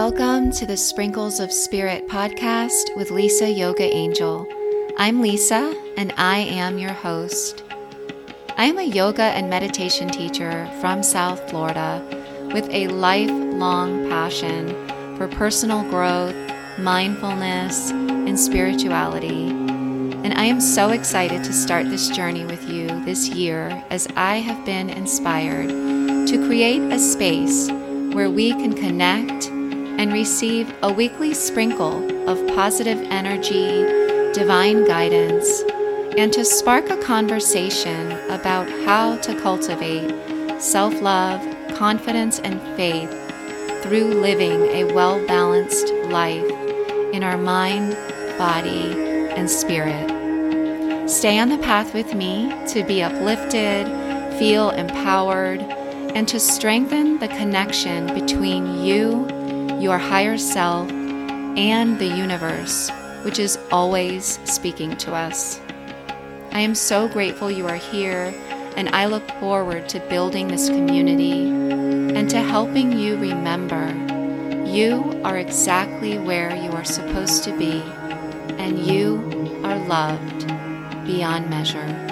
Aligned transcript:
Welcome 0.00 0.52
to 0.52 0.64
the 0.64 0.76
Sprinkles 0.76 1.40
of 1.40 1.50
Spirit 1.50 2.06
podcast 2.06 2.94
with 2.94 3.10
Lisa 3.10 3.50
Yoga 3.50 3.82
Angel. 3.82 4.46
I'm 4.96 5.20
Lisa, 5.20 5.74
and 5.96 6.12
I 6.16 6.38
am 6.38 6.78
your 6.78 6.92
host. 6.92 7.64
I 8.56 8.66
am 8.66 8.78
a 8.78 8.84
yoga 8.84 9.24
and 9.24 9.50
meditation 9.50 10.08
teacher 10.08 10.70
from 10.80 11.02
South 11.02 11.50
Florida 11.50 12.00
with 12.54 12.70
a 12.70 12.86
lifelong 12.86 14.08
passion 14.08 14.68
for 15.16 15.26
personal 15.26 15.82
growth, 15.90 16.36
mindfulness, 16.78 17.90
and 17.90 18.38
spirituality. 18.38 19.48
And 19.48 20.34
I 20.34 20.44
am 20.44 20.60
so 20.60 20.90
excited 20.90 21.42
to 21.42 21.52
start 21.52 21.90
this 21.90 22.08
journey 22.10 22.44
with 22.44 22.70
you 22.70 22.86
this 23.04 23.30
year 23.30 23.82
as 23.90 24.06
I 24.14 24.36
have 24.36 24.64
been 24.64 24.90
inspired 24.90 25.70
to 26.28 26.46
create 26.46 26.82
a 26.82 27.00
space 27.00 27.68
where 28.12 28.30
we 28.30 28.52
can 28.52 28.74
connect 28.74 29.50
and 29.98 30.12
receive 30.12 30.72
a 30.82 30.92
weekly 30.92 31.34
sprinkle 31.34 32.28
of 32.28 32.46
positive 32.54 32.98
energy, 33.10 33.82
divine 34.32 34.84
guidance, 34.84 35.62
and 36.16 36.32
to 36.32 36.44
spark 36.44 36.88
a 36.88 36.96
conversation 37.02 38.12
about 38.30 38.70
how 38.84 39.16
to 39.18 39.38
cultivate 39.40 40.14
self 40.60 41.00
love, 41.02 41.40
confidence, 41.74 42.38
and 42.38 42.60
faith 42.76 43.10
through 43.82 44.14
living 44.14 44.62
a 44.66 44.84
well 44.94 45.24
balanced 45.26 45.92
life 46.06 46.48
in 47.12 47.24
our 47.24 47.36
mind, 47.36 47.96
body, 48.38 48.92
and 49.36 49.50
spirit. 49.50 50.08
Stay 51.10 51.38
on 51.38 51.48
the 51.48 51.58
path 51.58 51.92
with 51.92 52.14
me 52.14 52.52
to 52.68 52.84
be 52.84 53.02
uplifted, 53.02 53.86
feel 54.38 54.70
empowered, 54.70 55.60
and 56.14 56.28
to 56.28 56.38
strengthen 56.38 57.18
the 57.18 57.28
connection 57.28 58.06
between 58.14 58.84
you 58.84 59.37
your 59.80 59.98
higher 59.98 60.36
self, 60.38 60.90
and 60.90 61.98
the 61.98 62.06
universe, 62.06 62.90
which 63.22 63.38
is 63.38 63.58
always 63.70 64.38
speaking 64.44 64.96
to 64.98 65.14
us. 65.14 65.60
I 66.52 66.60
am 66.60 66.74
so 66.74 67.08
grateful 67.08 67.50
you 67.50 67.66
are 67.66 67.76
here, 67.76 68.34
and 68.76 68.88
I 68.90 69.06
look 69.06 69.28
forward 69.40 69.88
to 69.90 70.00
building 70.08 70.48
this 70.48 70.68
community 70.68 71.48
and 71.48 72.28
to 72.30 72.38
helping 72.40 72.98
you 72.98 73.16
remember 73.16 73.86
you 74.66 75.20
are 75.24 75.38
exactly 75.38 76.18
where 76.18 76.54
you 76.54 76.70
are 76.72 76.84
supposed 76.84 77.42
to 77.44 77.56
be, 77.56 77.82
and 78.58 78.78
you 78.78 79.60
are 79.64 79.78
loved 79.86 80.46
beyond 81.06 81.48
measure. 81.48 82.07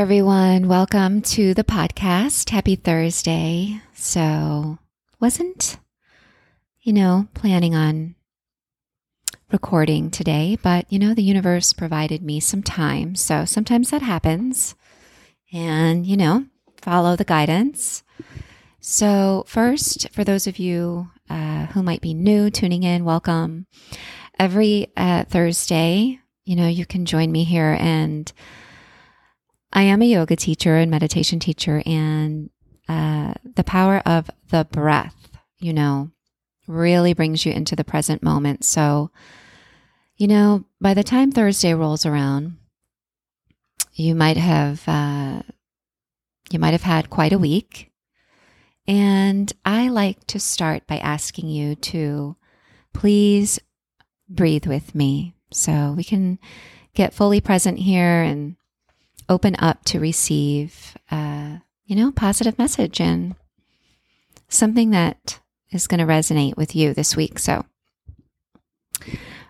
Everyone. 0.00 0.66
Welcome 0.66 1.20
to 1.20 1.52
the 1.52 1.62
podcast. 1.62 2.48
Happy 2.48 2.74
Thursday. 2.74 3.82
So, 3.92 4.78
wasn't, 5.20 5.76
you 6.80 6.94
know, 6.94 7.28
planning 7.34 7.74
on 7.74 8.14
recording 9.52 10.10
today, 10.10 10.56
but, 10.62 10.90
you 10.90 10.98
know, 10.98 11.12
the 11.12 11.22
universe 11.22 11.74
provided 11.74 12.22
me 12.22 12.40
some 12.40 12.62
time. 12.62 13.14
So 13.14 13.44
sometimes 13.44 13.90
that 13.90 14.00
happens. 14.00 14.74
And, 15.52 16.06
you 16.06 16.16
know, 16.16 16.46
follow 16.80 17.14
the 17.14 17.22
guidance. 17.22 18.02
So, 18.80 19.44
first, 19.46 20.08
for 20.12 20.24
those 20.24 20.46
of 20.46 20.58
you 20.58 21.10
uh, 21.28 21.66
who 21.66 21.82
might 21.82 22.00
be 22.00 22.14
new 22.14 22.48
tuning 22.48 22.84
in, 22.84 23.04
welcome. 23.04 23.66
Every 24.38 24.90
uh, 24.96 25.24
Thursday, 25.24 26.20
you 26.46 26.56
know, 26.56 26.68
you 26.68 26.86
can 26.86 27.04
join 27.04 27.30
me 27.30 27.44
here 27.44 27.76
and 27.78 28.32
I 29.72 29.82
am 29.82 30.02
a 30.02 30.06
yoga 30.06 30.36
teacher 30.36 30.76
and 30.76 30.90
meditation 30.90 31.38
teacher, 31.38 31.82
and 31.86 32.50
uh, 32.88 33.34
the 33.54 33.64
power 33.64 34.02
of 34.04 34.30
the 34.48 34.66
breath, 34.70 35.30
you 35.60 35.72
know, 35.72 36.10
really 36.66 37.14
brings 37.14 37.46
you 37.46 37.52
into 37.52 37.76
the 37.76 37.84
present 37.84 38.22
moment. 38.22 38.64
So, 38.64 39.10
you 40.16 40.26
know, 40.26 40.64
by 40.80 40.94
the 40.94 41.04
time 41.04 41.30
Thursday 41.30 41.72
rolls 41.72 42.04
around, 42.04 42.56
you 43.94 44.14
might 44.14 44.36
have 44.36 44.82
uh, 44.88 45.42
you 46.50 46.58
might 46.58 46.72
have 46.72 46.82
had 46.82 47.10
quite 47.10 47.32
a 47.32 47.38
week, 47.38 47.92
and 48.88 49.52
I 49.64 49.88
like 49.88 50.26
to 50.28 50.40
start 50.40 50.86
by 50.88 50.98
asking 50.98 51.48
you 51.48 51.76
to 51.76 52.36
please 52.92 53.60
breathe 54.28 54.66
with 54.66 54.96
me, 54.96 55.34
so 55.52 55.94
we 55.96 56.02
can 56.02 56.40
get 56.94 57.14
fully 57.14 57.40
present 57.40 57.78
here 57.78 58.22
and 58.22 58.56
open 59.30 59.54
up 59.60 59.84
to 59.86 60.00
receive, 60.00 60.96
uh, 61.10 61.58
you 61.86 61.96
know, 61.96 62.10
positive 62.10 62.58
message 62.58 63.00
and 63.00 63.36
something 64.48 64.90
that 64.90 65.40
is 65.70 65.86
going 65.86 66.00
to 66.00 66.06
resonate 66.06 66.56
with 66.56 66.74
you 66.74 66.92
this 66.92 67.16
week. 67.16 67.38
So, 67.38 67.64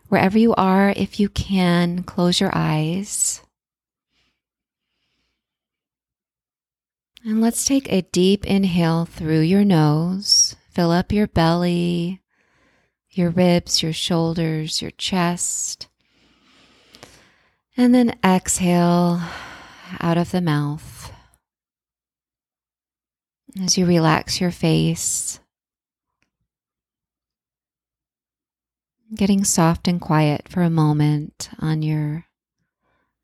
wherever 0.09 0.39
you 0.39 0.55
are, 0.55 0.91
if 0.91 1.19
you 1.19 1.31
can, 1.31 2.03
close 2.03 2.41
your 2.41 2.51
eyes. 2.53 3.41
And 7.25 7.41
let's 7.41 7.65
take 7.65 7.91
a 7.91 8.03
deep 8.03 8.47
inhale 8.47 9.07
through 9.07 9.41
your 9.41 9.65
nose. 9.65 10.57
Fill 10.71 10.91
up 10.91 11.13
your 11.13 11.27
belly, 11.27 12.23
your 13.11 13.31
ribs, 13.31 13.83
your 13.83 13.93
shoulders, 13.93 14.81
your 14.81 14.93
chest. 14.93 15.89
And 17.77 17.95
then 17.95 18.19
exhale 18.25 19.21
out 20.01 20.19
of 20.19 20.31
the 20.31 20.41
mouth. 20.41 21.12
As 23.61 23.77
you 23.77 23.84
relax 23.87 24.41
your 24.41 24.53
face, 24.53 25.41
getting 29.15 29.45
soft 29.45 29.89
and 29.89 30.01
quiet 30.01 30.49
for 30.49 30.62
a 30.62 30.71
moment 30.71 31.51
on 31.59 31.83
your 31.83 32.27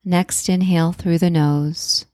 next 0.04 0.48
inhale 0.48 0.92
through 0.92 1.18
the 1.18 1.30
nose. 1.30 2.06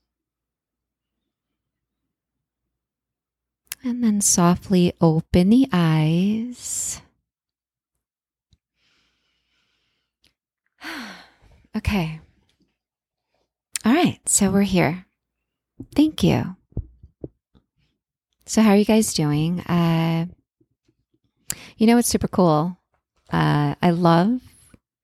And 3.85 4.05
then 4.05 4.21
softly 4.21 4.93
open 5.01 5.51
the 5.51 5.69
eyes. 5.73 7.01
okay. 11.77 12.21
All 13.85 13.93
right, 13.93 14.21
so 14.29 14.51
we're 14.51 14.63
here. 14.63 15.07
Thank 15.97 16.23
you. 16.23 16.57
So, 18.47 18.63
how 18.63 18.71
are 18.71 18.77
you 18.77 18.85
guys 18.85 19.13
doing? 19.13 19.61
Uh, 19.61 20.27
you 21.79 21.89
know, 21.89 21.99
it's 21.99 22.09
super 22.09 22.29
cool. 22.29 22.79
Uh, 23.33 23.75
I 23.83 23.91
love 23.91 24.41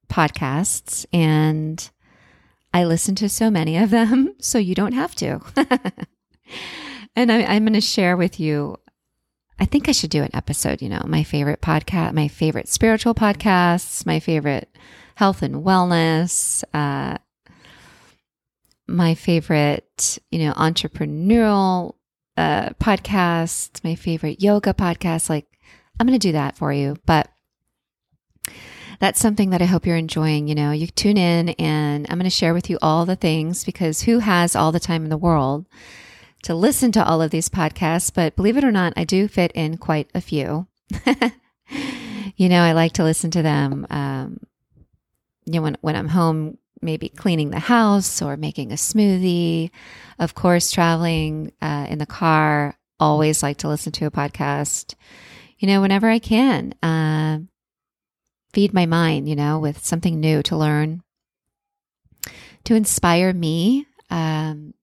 podcasts 0.09 1.07
and 1.13 1.91
I 2.73 2.85
listen 2.85 3.17
to 3.17 3.29
so 3.29 3.51
many 3.51 3.77
of 3.79 3.91
them, 3.91 4.35
so 4.41 4.59
you 4.59 4.77
don't 4.77 4.93
have 4.93 5.15
to. 5.17 5.41
and 7.17 7.33
I, 7.33 7.43
I'm 7.43 7.65
going 7.65 7.73
to 7.73 7.81
share 7.81 8.17
with 8.17 8.39
you. 8.39 8.77
I 9.59 9.65
think 9.65 9.89
I 9.89 9.93
should 9.93 10.11
do 10.11 10.23
an 10.23 10.35
episode, 10.35 10.83
you 10.83 10.89
know, 10.89 11.03
my 11.05 11.25
favorite 11.25 11.61
podcast, 11.61 12.13
my 12.13 12.29
favorite 12.29 12.69
spiritual 12.69 13.15
podcasts, 13.15 14.07
my 14.07 14.21
favorite 14.21 14.69
health 15.17 15.43
and 15.43 15.65
wellness, 15.65 16.63
uh, 16.73 17.19
my 18.89 19.15
favorite, 19.15 20.19
you 20.31 20.41
know, 20.41 20.53
entrepreneurial 20.55 21.95
uh, 22.37 22.71
podcast, 22.81 23.85
my 23.85 23.95
favorite 23.95 24.43
yoga 24.43 24.73
podcast. 24.73 25.29
Like, 25.29 25.47
I'm 26.01 26.07
going 26.07 26.19
to 26.19 26.29
do 26.29 26.33
that 26.33 26.57
for 26.57 26.73
you. 26.73 26.97
But 27.05 27.29
that's 29.01 29.21
something 29.21 29.51
that 29.51 29.63
I 29.63 29.67
hope 29.67 29.87
you're 29.87 29.97
enjoying. 29.97 30.49
You 30.49 30.55
know, 30.55 30.73
you 30.73 30.87
tune 30.87 31.19
in 31.19 31.51
and 31.51 32.07
I'm 32.09 32.19
going 32.19 32.25
to 32.25 32.31
share 32.31 32.55
with 32.55 32.71
you 32.71 32.79
all 32.81 33.07
the 33.07 33.17
things 33.17 33.65
because 33.65 34.03
who 34.03 34.21
has 34.21 34.57
all 34.57 34.73
the 34.73 34.81
time 34.81 35.05
in 35.05 35.11
the 35.11 35.17
world 35.17 35.67
to 36.43 36.55
listen 36.55 36.93
to 36.93 37.05
all 37.05 37.21
of 37.21 37.31
these 37.31 37.49
podcasts? 37.49 38.13
But 38.13 38.37
believe 38.37 38.57
it 38.57 38.65
or 38.65 38.73
not, 38.73 38.95
I 38.97 39.05
do 39.05 39.29
fit 39.29 39.53
in 39.55 39.77
quite 39.77 40.09
a 40.15 40.21
few. 40.21 40.67
you 42.37 42.49
know, 42.49 42.63
I 42.63 42.73
like 42.73 42.93
to 42.95 43.05
listen 43.05 43.31
to 43.33 43.43
them. 43.43 43.87
Um, 43.91 44.41
you 45.45 45.55
know, 45.55 45.63
when, 45.63 45.77
when 45.81 45.97
I'm 45.97 46.09
home 46.09 46.59
maybe 46.81 47.09
cleaning 47.09 47.51
the 47.51 47.59
house 47.59 48.23
or 48.23 48.37
making 48.37 48.73
a 48.73 48.77
smoothie. 48.77 49.71
Of 50.19 50.35
course, 50.35 50.71
traveling 50.71 51.53
uh, 51.63 51.87
in 51.89 51.99
the 51.99 52.07
car, 52.07 52.77
always 53.01 53.43
like 53.43 53.59
to 53.59 53.69
listen 53.69 53.93
to 53.93 54.07
a 54.07 54.11
podcast, 54.11 54.95
you 55.59 55.69
know, 55.69 55.81
whenever 55.81 56.09
I 56.09 56.19
can. 56.19 56.75
Uh, 56.83 57.41
feed 58.53 58.73
my 58.73 58.87
mind, 58.87 59.29
you 59.29 59.37
know, 59.37 59.59
with 59.59 59.85
something 59.85 60.21
new 60.21 60.43
to 60.43 60.57
learn, 60.57 61.03
to 62.65 62.75
inspire 62.75 63.33
me. 63.33 63.87
Um, 64.11 64.75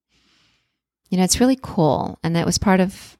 you 1.09 1.18
know, 1.18 1.24
it's 1.24 1.39
really 1.39 1.59
cool. 1.62 2.19
And 2.24 2.36
that 2.36 2.45
was 2.45 2.57
part 2.57 2.80
of 2.80 3.18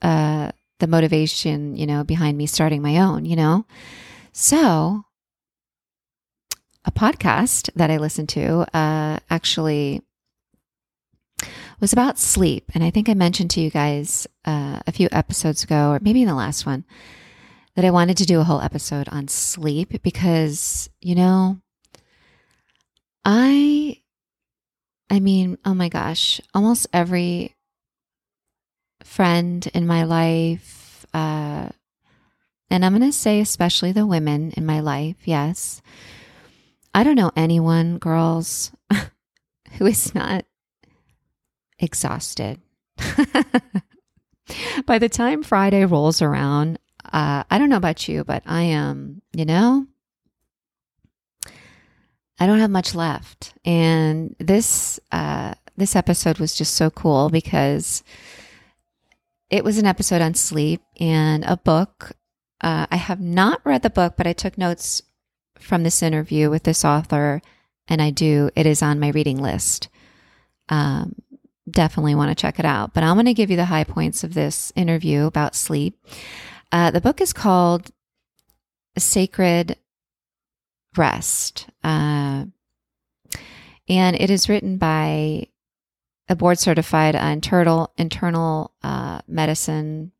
uh, 0.00 0.52
the 0.78 0.86
motivation, 0.86 1.76
you 1.76 1.86
know, 1.86 2.04
behind 2.04 2.36
me 2.36 2.46
starting 2.46 2.82
my 2.82 2.98
own, 2.98 3.24
you 3.24 3.36
know. 3.36 3.66
So 4.32 5.04
a 6.84 6.90
podcast 6.90 7.70
that 7.74 7.90
I 7.90 7.98
listened 7.98 8.28
to 8.30 8.66
uh, 8.76 9.18
actually 9.30 10.02
was 11.80 11.92
about 11.92 12.18
sleep. 12.18 12.70
And 12.74 12.84
I 12.84 12.90
think 12.90 13.08
I 13.08 13.14
mentioned 13.14 13.50
to 13.52 13.60
you 13.60 13.70
guys 13.70 14.26
uh, 14.44 14.80
a 14.86 14.92
few 14.92 15.08
episodes 15.10 15.64
ago, 15.64 15.90
or 15.90 16.00
maybe 16.00 16.22
in 16.22 16.28
the 16.28 16.34
last 16.34 16.64
one, 16.64 16.84
that 17.74 17.84
I 17.84 17.90
wanted 17.90 18.16
to 18.18 18.26
do 18.26 18.40
a 18.40 18.44
whole 18.44 18.60
episode 18.60 19.08
on 19.08 19.28
sleep 19.28 20.02
because, 20.02 20.88
you 21.00 21.14
know, 21.14 21.58
I, 23.24 24.00
I 25.10 25.20
mean, 25.20 25.58
oh 25.64 25.74
my 25.74 25.88
gosh, 25.88 26.40
almost 26.54 26.86
every 26.92 27.56
friend 29.02 29.66
in 29.74 29.86
my 29.86 30.04
life, 30.04 31.04
uh, 31.14 31.68
and 32.70 32.84
I'm 32.84 32.96
going 32.96 33.10
to 33.10 33.16
say, 33.16 33.40
especially 33.40 33.92
the 33.92 34.06
women 34.06 34.52
in 34.56 34.64
my 34.64 34.80
life, 34.80 35.16
yes. 35.24 35.82
I 36.94 37.04
don't 37.04 37.16
know 37.16 37.32
anyone, 37.36 37.98
girls, 37.98 38.72
who 39.78 39.86
is 39.86 40.14
not 40.14 40.44
exhausted. 41.78 42.60
By 44.86 44.98
the 44.98 45.08
time 45.08 45.42
Friday 45.42 45.84
rolls 45.84 46.20
around, 46.20 46.78
uh, 47.04 47.44
I 47.50 47.58
don't 47.58 47.70
know 47.70 47.76
about 47.76 48.08
you, 48.08 48.24
but 48.24 48.42
I 48.46 48.62
am, 48.62 49.22
you 49.32 49.44
know, 49.44 49.86
I 52.38 52.46
don't 52.46 52.58
have 52.58 52.70
much 52.70 52.94
left. 52.94 53.54
And 53.64 54.36
this, 54.38 55.00
uh, 55.10 55.54
this 55.76 55.96
episode 55.96 56.38
was 56.38 56.54
just 56.54 56.74
so 56.74 56.90
cool 56.90 57.30
because 57.30 58.02
it 59.48 59.64
was 59.64 59.78
an 59.78 59.86
episode 59.86 60.20
on 60.20 60.34
sleep 60.34 60.82
and 60.98 61.44
a 61.44 61.56
book 61.56 62.16
uh, 62.62 62.86
I 62.90 62.96
have 62.96 63.20
not 63.20 63.60
read 63.64 63.82
the 63.82 63.90
book, 63.90 64.14
but 64.16 64.26
I 64.26 64.32
took 64.32 64.56
notes 64.56 65.02
from 65.62 65.82
this 65.82 66.02
interview 66.02 66.50
with 66.50 66.64
this 66.64 66.84
author, 66.84 67.40
and 67.88 68.02
I 68.02 68.10
do. 68.10 68.50
It 68.54 68.66
is 68.66 68.82
on 68.82 69.00
my 69.00 69.08
reading 69.08 69.40
list. 69.40 69.88
Um, 70.68 71.14
definitely 71.70 72.14
want 72.14 72.30
to 72.30 72.40
check 72.40 72.58
it 72.58 72.64
out. 72.64 72.94
But 72.94 73.04
I'm 73.04 73.14
going 73.16 73.26
to 73.26 73.34
give 73.34 73.50
you 73.50 73.56
the 73.56 73.66
high 73.66 73.84
points 73.84 74.24
of 74.24 74.34
this 74.34 74.72
interview 74.76 75.26
about 75.26 75.54
sleep. 75.54 75.98
Uh, 76.70 76.90
the 76.90 77.00
book 77.00 77.20
is 77.20 77.32
called 77.32 77.90
Sacred 78.98 79.76
Rest, 80.96 81.68
uh, 81.82 82.46
and 83.88 84.16
it 84.16 84.30
is 84.30 84.48
written 84.48 84.76
by 84.76 85.46
a 86.28 86.36
board 86.36 86.58
certified 86.58 87.14
internal 87.14 87.92
internal 87.98 88.72
uh, 88.82 89.20
medicine 89.26 90.12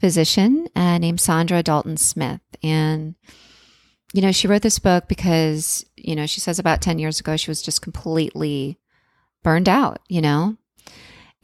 physician 0.00 0.68
uh, 0.76 0.98
named 0.98 1.18
Saundra 1.18 1.62
Dalton 1.62 1.96
Smith. 1.96 2.40
And, 2.62 3.14
you 4.12 4.22
know, 4.22 4.32
she 4.32 4.48
wrote 4.48 4.62
this 4.62 4.78
book 4.78 5.08
because, 5.08 5.84
you 5.96 6.16
know, 6.16 6.26
she 6.26 6.40
says 6.40 6.58
about 6.58 6.80
10 6.80 6.98
years 6.98 7.20
ago, 7.20 7.36
she 7.36 7.50
was 7.50 7.62
just 7.62 7.82
completely 7.82 8.78
burned 9.42 9.68
out, 9.68 10.00
you 10.08 10.20
know? 10.20 10.56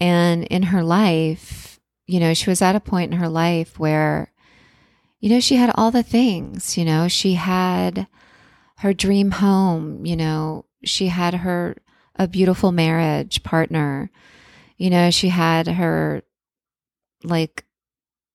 And 0.01 0.45
in 0.45 0.65
her 0.65 0.83
life, 0.83 1.79
you 2.07 2.21
know, 2.21 2.35
she 2.35 2.51
was 2.51 2.63
at 2.63 2.77
a 2.77 2.81
point 2.81 3.13
in 3.13 3.19
her 3.19 3.29
life 3.29 3.79
where, 3.79 4.33
you 5.21 5.31
know, 5.31 5.41
she 5.41 5.57
had 5.57 5.73
all 5.75 5.91
the 5.91 6.03
things, 6.03 6.77
you 6.77 6.85
know, 6.85 7.09
she 7.09 7.35
had 7.35 8.07
her 8.79 8.93
dream 8.93 9.33
home, 9.33 10.05
you 10.05 10.17
know, 10.17 10.65
she 10.85 11.09
had 11.09 11.35
her, 11.35 11.77
a 12.17 12.29
beautiful 12.29 12.73
marriage 12.73 13.43
partner, 13.43 14.11
you 14.77 14.91
know, 14.91 15.11
she 15.11 15.29
had 15.29 15.67
her 15.67 16.23
like 17.23 17.65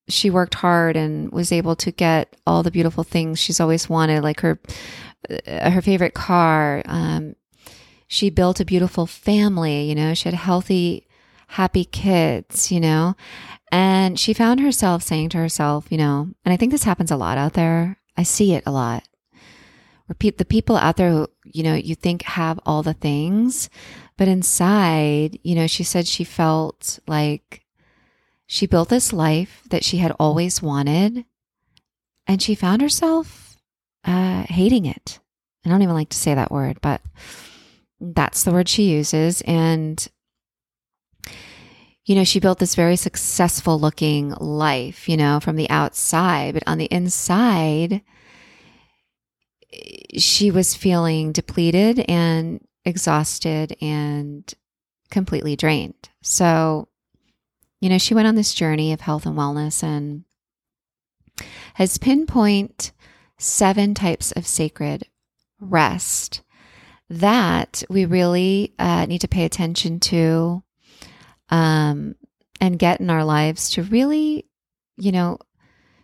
she 0.09 0.29
worked 0.29 0.55
hard 0.55 0.95
and 0.95 1.31
was 1.31 1.51
able 1.51 1.75
to 1.77 1.91
get 1.91 2.35
all 2.45 2.63
the 2.63 2.71
beautiful 2.71 3.03
things 3.03 3.39
she's 3.39 3.59
always 3.59 3.89
wanted, 3.89 4.23
like 4.23 4.41
her 4.41 4.59
uh, 5.47 5.69
her 5.69 5.81
favorite 5.81 6.13
car. 6.13 6.81
Um, 6.85 7.35
she 8.07 8.29
built 8.29 8.59
a 8.59 8.65
beautiful 8.65 9.05
family. 9.05 9.83
You 9.83 9.95
know, 9.95 10.13
she 10.13 10.29
had 10.29 10.35
healthy, 10.35 11.07
happy 11.47 11.85
kids. 11.85 12.71
You 12.71 12.79
know, 12.79 13.15
and 13.71 14.19
she 14.19 14.33
found 14.33 14.59
herself 14.59 15.03
saying 15.03 15.29
to 15.29 15.37
herself, 15.37 15.87
you 15.89 15.97
know, 15.97 16.29
and 16.43 16.53
I 16.53 16.57
think 16.57 16.71
this 16.71 16.83
happens 16.83 17.11
a 17.11 17.17
lot 17.17 17.37
out 17.37 17.53
there. 17.53 17.97
I 18.17 18.23
see 18.23 18.53
it 18.53 18.63
a 18.65 18.71
lot. 18.71 19.07
Pe- 20.17 20.31
the 20.31 20.45
people 20.45 20.75
out 20.75 20.97
there 20.97 21.11
who, 21.11 21.27
you 21.43 21.61
know, 21.61 21.75
you 21.75 21.93
think 21.93 22.23
have 22.23 22.59
all 22.65 22.81
the 22.81 22.95
things, 22.95 23.69
but 24.17 24.27
inside, 24.27 25.37
you 25.43 25.53
know, 25.53 25.67
she 25.67 25.83
said 25.83 26.07
she 26.07 26.23
felt 26.23 26.99
like 27.07 27.63
she 28.51 28.65
built 28.65 28.89
this 28.89 29.13
life 29.13 29.61
that 29.69 29.83
she 29.83 29.97
had 29.97 30.11
always 30.19 30.59
wanted, 30.59 31.23
and 32.25 32.41
she 32.41 32.55
found 32.55 32.81
herself 32.81 33.57
uh, 34.03 34.41
hating 34.49 34.87
it. 34.87 35.19
I 35.63 35.69
don't 35.69 35.83
even 35.83 35.93
like 35.93 36.09
to 36.09 36.17
say 36.17 36.33
that 36.33 36.51
word, 36.51 36.81
but 36.81 36.99
that's 38.01 38.43
the 38.43 38.51
word 38.51 38.67
she 38.67 38.89
uses. 38.89 39.41
And, 39.41 40.05
you 42.05 42.15
know, 42.15 42.23
she 42.23 42.39
built 42.39 42.57
this 42.57 42.73
very 42.73 42.95
successful 42.95 43.79
looking 43.79 44.31
life, 44.31 45.07
you 45.07 45.15
know, 45.15 45.39
from 45.39 45.55
the 45.55 45.69
outside, 45.69 46.55
but 46.55 46.63
on 46.65 46.79
the 46.79 46.91
inside, 46.91 48.01
she 50.17 50.49
was 50.49 50.73
feeling 50.73 51.33
depleted 51.33 52.03
and 52.09 52.65
exhausted 52.83 53.77
and 53.79 54.51
completely 55.11 55.55
drained. 55.55 56.09
So, 56.23 56.87
you 57.79 57.89
know, 57.89 57.97
she 57.97 58.13
went 58.13 58.27
on 58.27 58.35
this 58.35 58.53
journey 58.53 58.93
of 58.93 59.01
health 59.01 59.25
and 59.25 59.37
wellness 59.37 59.83
and 59.83 60.23
has 61.75 61.97
pinpoint 61.97 62.91
seven 63.37 63.93
types 63.93 64.31
of 64.33 64.45
sacred 64.45 65.07
rest 65.59 66.41
that 67.09 67.83
we 67.89 68.05
really 68.05 68.73
uh, 68.77 69.05
need 69.05 69.21
to 69.21 69.27
pay 69.27 69.45
attention 69.45 69.99
to 69.99 70.63
um, 71.49 72.15
and 72.61 72.77
get 72.77 72.99
in 72.99 73.09
our 73.09 73.23
lives 73.23 73.71
to 73.71 73.83
really, 73.83 74.45
you 74.97 75.11
know, 75.11 75.39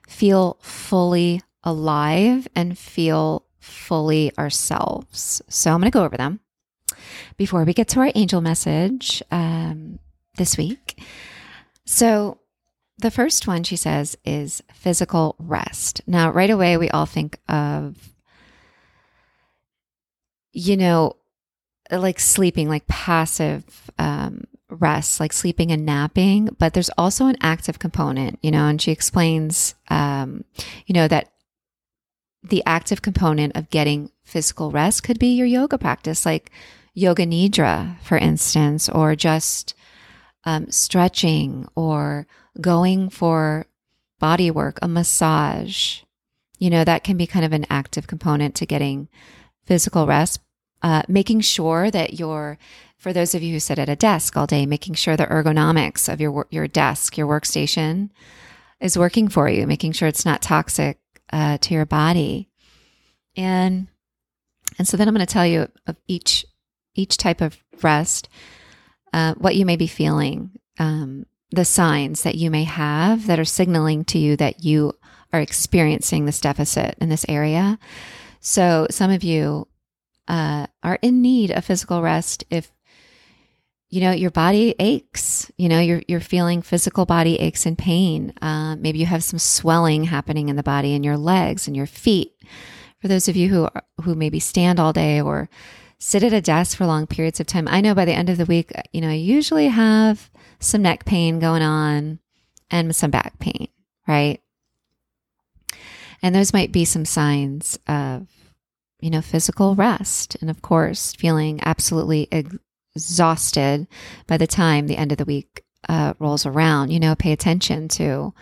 feel 0.07 0.57
fully 0.61 1.41
alive 1.63 2.47
and 2.55 2.77
feel 2.77 3.45
fully 3.59 4.35
ourselves. 4.37 5.41
So 5.49 5.71
I'm 5.71 5.79
going 5.79 5.91
to 5.91 5.95
go 5.95 6.05
over 6.05 6.17
them 6.17 6.39
before 7.37 7.63
we 7.63 7.73
get 7.73 7.87
to 7.89 7.99
our 7.99 8.11
angel 8.15 8.41
message 8.41 9.21
um, 9.31 9.99
this 10.37 10.57
week. 10.57 11.01
So, 11.85 12.39
the 12.97 13.11
first 13.11 13.45
one 13.45 13.63
she 13.63 13.75
says 13.75 14.17
is 14.23 14.63
physical 14.73 15.35
rest. 15.37 16.01
Now, 16.07 16.31
right 16.31 16.49
away, 16.49 16.77
we 16.77 16.89
all 16.89 17.05
think 17.05 17.39
of, 17.49 18.13
you 20.53 20.77
know, 20.77 21.17
like 21.91 22.19
sleeping, 22.19 22.69
like 22.69 22.87
passive 22.87 23.91
um, 23.99 24.45
rest, 24.69 25.19
like 25.19 25.33
sleeping 25.33 25.71
and 25.71 25.85
napping, 25.85 26.49
but 26.57 26.73
there's 26.73 26.89
also 26.97 27.27
an 27.27 27.37
active 27.41 27.79
component, 27.79 28.39
you 28.41 28.49
know, 28.49 28.65
and 28.67 28.81
she 28.81 28.91
explains, 28.91 29.75
um, 29.89 30.45
you 30.85 30.93
know, 30.93 31.07
that 31.07 31.31
the 32.41 32.63
active 32.65 33.01
component 33.01 33.55
of 33.55 33.69
getting 33.69 34.11
physical 34.23 34.71
rest 34.71 35.03
could 35.03 35.19
be 35.19 35.35
your 35.35 35.47
yoga 35.47 35.77
practice, 35.77 36.25
like 36.25 36.51
yoga 36.93 37.25
nidra, 37.25 37.99
for 38.01 38.17
instance, 38.17 38.87
or 38.87 39.15
just 39.15 39.73
um, 40.45 40.69
stretching 40.71 41.67
or 41.75 42.27
going 42.61 43.09
for 43.09 43.65
body 44.19 44.49
work, 44.51 44.79
a 44.81 44.87
massage, 44.87 46.01
you 46.59 46.69
know, 46.69 46.83
that 46.83 47.03
can 47.03 47.17
be 47.17 47.27
kind 47.27 47.45
of 47.45 47.53
an 47.53 47.65
active 47.69 48.07
component 48.07 48.55
to 48.55 48.65
getting 48.65 49.09
physical 49.65 50.07
rest. 50.07 50.39
Uh, 50.81 51.01
making 51.07 51.41
sure 51.41 51.89
that 51.89 52.19
you're, 52.19 52.59
for 52.97 53.11
those 53.11 53.33
of 53.33 53.41
you 53.41 53.53
who 53.53 53.59
sit 53.59 53.79
at 53.79 53.89
a 53.89 53.95
desk 53.95 54.37
all 54.37 54.45
day, 54.45 54.65
making 54.65 54.93
sure 54.93 55.17
the 55.17 55.25
ergonomics 55.25 56.11
of 56.11 56.21
your 56.21 56.45
your 56.51 56.67
desk, 56.67 57.17
your 57.17 57.27
workstation, 57.27 58.09
is 58.79 58.97
working 58.97 59.27
for 59.27 59.49
you. 59.49 59.65
Making 59.65 59.93
sure 59.93 60.07
it's 60.07 60.25
not 60.25 60.43
toxic 60.43 60.99
uh, 61.33 61.57
to 61.59 61.73
your 61.73 61.87
body, 61.87 62.49
and 63.35 63.87
and 64.77 64.87
so 64.87 64.95
then 64.95 65.07
I'm 65.07 65.15
going 65.15 65.25
to 65.25 65.33
tell 65.33 65.47
you 65.47 65.67
of 65.87 65.95
each 66.07 66.45
each 66.93 67.17
type 67.17 67.41
of 67.41 67.57
rest 67.81 68.29
uh, 69.15 69.33
what 69.35 69.55
you 69.55 69.65
may 69.65 69.77
be 69.77 69.87
feeling, 69.87 70.51
um, 70.77 71.25
the 71.51 71.63
signs 71.63 72.23
that 72.23 72.35
you 72.35 72.51
may 72.51 72.65
have 72.65 73.27
that 73.27 73.39
are 73.39 73.45
signaling 73.45 74.03
to 74.03 74.17
you 74.19 74.35
that 74.35 74.65
you 74.65 74.91
are 75.31 75.39
experiencing 75.39 76.25
this 76.25 76.41
deficit 76.41 76.95
in 76.99 77.07
this 77.07 77.25
area. 77.29 77.79
So, 78.41 78.87
some 78.91 79.11
of 79.11 79.23
you 79.23 79.69
uh, 80.27 80.67
are 80.83 80.99
in 81.01 81.21
need 81.21 81.51
of 81.51 81.63
physical 81.63 82.01
rest 82.01 82.43
if 82.49 82.73
you 83.89 84.01
know 84.01 84.11
your 84.11 84.31
body 84.31 84.75
aches 84.79 85.49
you 85.57 85.69
know 85.69 85.79
you're, 85.79 86.01
you're 86.07 86.19
feeling 86.19 86.63
physical 86.63 87.05
body 87.05 87.35
aches 87.39 87.67
and 87.67 87.77
pain 87.77 88.33
uh, 88.41 88.75
maybe 88.75 88.97
you 88.97 89.05
have 89.05 89.23
some 89.23 89.37
swelling 89.37 90.05
happening 90.05 90.49
in 90.49 90.55
the 90.55 90.63
body 90.63 90.93
in 90.93 91.03
your 91.03 91.17
legs 91.17 91.67
and 91.67 91.77
your 91.77 91.85
feet 91.85 92.33
for 92.99 93.07
those 93.07 93.27
of 93.27 93.35
you 93.35 93.47
who 93.47 93.65
are, 93.65 93.83
who 94.03 94.15
maybe 94.15 94.39
stand 94.39 94.79
all 94.79 94.91
day 94.91 95.21
or 95.21 95.47
sit 95.97 96.23
at 96.23 96.33
a 96.33 96.41
desk 96.41 96.77
for 96.77 96.85
long 96.85 97.07
periods 97.07 97.39
of 97.39 97.47
time. 97.47 97.67
I 97.67 97.81
know 97.81 97.95
by 97.95 98.05
the 98.05 98.13
end 98.13 98.29
of 98.29 98.37
the 98.37 98.45
week, 98.45 98.71
you 98.91 99.01
know, 99.01 99.09
I 99.09 99.13
usually 99.13 99.67
have 99.67 100.29
some 100.59 100.81
neck 100.81 101.05
pain 101.05 101.39
going 101.39 101.61
on 101.61 102.19
and 102.69 102.95
some 102.95 103.11
back 103.11 103.39
pain, 103.39 103.67
right? 104.07 104.41
And 106.21 106.33
those 106.33 106.53
might 106.53 106.71
be 106.71 106.85
some 106.85 107.05
signs 107.05 107.77
of, 107.87 108.27
you 108.99 109.09
know, 109.09 109.21
physical 109.21 109.75
rest. 109.75 110.35
And 110.41 110.49
of 110.49 110.61
course, 110.61 111.13
feeling 111.13 111.59
absolutely 111.63 112.27
exhausted 112.95 113.87
by 114.27 114.37
the 114.37 114.47
time 114.47 114.87
the 114.87 114.97
end 114.97 115.11
of 115.11 115.17
the 115.17 115.25
week 115.25 115.63
uh, 115.87 116.13
rolls 116.19 116.45
around. 116.45 116.91
You 116.91 116.99
know, 116.99 117.15
pay 117.15 117.31
attention 117.31 117.87
to 117.89 118.33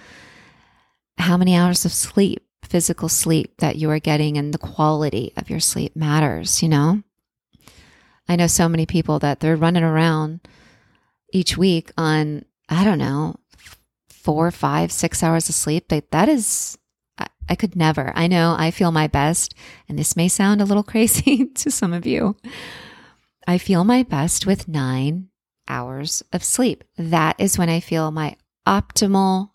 how 1.17 1.37
many 1.37 1.55
hours 1.55 1.85
of 1.85 1.91
sleep, 1.91 2.45
physical 2.63 3.09
sleep 3.09 3.57
that 3.57 3.75
you 3.75 3.89
are 3.89 3.99
getting, 3.99 4.37
and 4.37 4.53
the 4.53 4.57
quality 4.59 5.33
of 5.35 5.49
your 5.49 5.59
sleep 5.59 5.95
matters, 5.95 6.63
you 6.63 6.69
know? 6.69 7.03
I 8.27 8.35
know 8.35 8.47
so 8.47 8.69
many 8.69 8.85
people 8.85 9.19
that 9.19 9.39
they're 9.39 9.55
running 9.55 9.83
around 9.83 10.41
each 11.31 11.57
week 11.57 11.91
on, 11.97 12.45
I 12.69 12.83
don't 12.83 12.99
know, 12.99 13.35
four, 14.07 14.51
five, 14.51 14.91
six 14.91 15.21
hours 15.21 15.49
of 15.49 15.55
sleep. 15.55 15.89
That, 15.89 16.11
that 16.11 16.29
is, 16.29 16.77
I, 17.17 17.27
I 17.49 17.55
could 17.55 17.75
never. 17.75 18.13
I 18.15 18.27
know 18.27 18.55
I 18.57 18.71
feel 18.71 18.91
my 18.91 19.07
best, 19.07 19.53
and 19.89 19.99
this 19.99 20.15
may 20.15 20.27
sound 20.27 20.61
a 20.61 20.65
little 20.65 20.83
crazy 20.93 21.47
to 21.47 21.69
some 21.69 21.93
of 21.93 22.05
you. 22.05 22.37
I 23.45 23.57
feel 23.57 23.83
my 23.83 24.03
best 24.03 24.45
with 24.45 24.69
nine 24.69 25.29
hours 25.67 26.23
of 26.31 26.43
sleep. 26.43 26.83
That 26.97 27.35
is 27.39 27.57
when 27.57 27.69
I 27.69 27.79
feel 27.79 28.11
my 28.11 28.37
optimal 28.65 29.51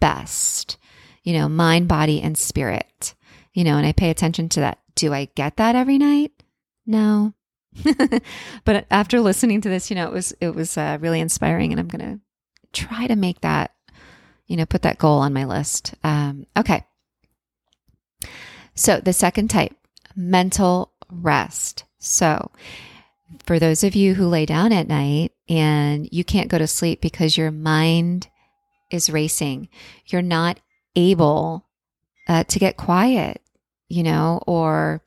best, 0.00 0.78
you 1.22 1.34
know, 1.34 1.48
mind, 1.48 1.88
body, 1.88 2.22
and 2.22 2.38
spirit, 2.38 3.14
you 3.52 3.64
know, 3.64 3.76
and 3.76 3.86
I 3.86 3.92
pay 3.92 4.10
attention 4.10 4.48
to 4.50 4.60
that. 4.60 4.78
Do 4.94 5.12
I 5.12 5.26
get 5.34 5.56
that 5.56 5.76
every 5.76 5.98
night? 5.98 6.32
No. 6.86 7.34
but 8.64 8.86
after 8.90 9.20
listening 9.20 9.60
to 9.60 9.68
this, 9.68 9.90
you 9.90 9.96
know, 9.96 10.06
it 10.06 10.12
was, 10.12 10.34
it 10.40 10.54
was 10.54 10.76
uh, 10.76 10.98
really 11.00 11.20
inspiring 11.20 11.72
and 11.72 11.80
I'm 11.80 11.90
to 11.90 12.20
try 12.72 13.06
to 13.06 13.16
make 13.16 13.40
that, 13.40 13.72
you 14.46 14.56
know, 14.56 14.66
put 14.66 14.82
that 14.82 14.98
goal 14.98 15.18
on 15.18 15.32
my 15.32 15.44
list. 15.44 15.94
Um, 16.04 16.46
okay. 16.56 16.84
So 18.74 19.00
the 19.00 19.12
second 19.12 19.48
type, 19.48 19.74
mental 20.14 20.92
rest. 21.10 21.84
So 21.98 22.50
for 23.44 23.58
those 23.58 23.84
of 23.84 23.94
you 23.94 24.14
who 24.14 24.26
lay 24.26 24.46
down 24.46 24.72
at 24.72 24.88
night 24.88 25.32
and 25.48 26.08
you 26.12 26.24
can't 26.24 26.48
go 26.48 26.58
to 26.58 26.66
sleep 26.66 27.00
because 27.00 27.36
your 27.36 27.50
mind 27.50 28.28
is 28.90 29.10
racing, 29.10 29.68
you're 30.06 30.22
not 30.22 30.60
able 30.96 31.66
uh, 32.28 32.44
to 32.44 32.58
get 32.58 32.76
quiet, 32.76 33.42
you 33.88 34.02
know, 34.02 34.42
or 34.46 35.02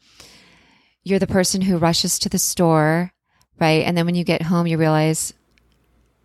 you're 1.03 1.19
the 1.19 1.27
person 1.27 1.61
who 1.61 1.77
rushes 1.77 2.19
to 2.19 2.29
the 2.29 2.39
store, 2.39 3.11
right? 3.59 3.83
And 3.85 3.97
then 3.97 4.05
when 4.05 4.15
you 4.15 4.23
get 4.23 4.43
home, 4.43 4.67
you 4.67 4.77
realize 4.77 5.33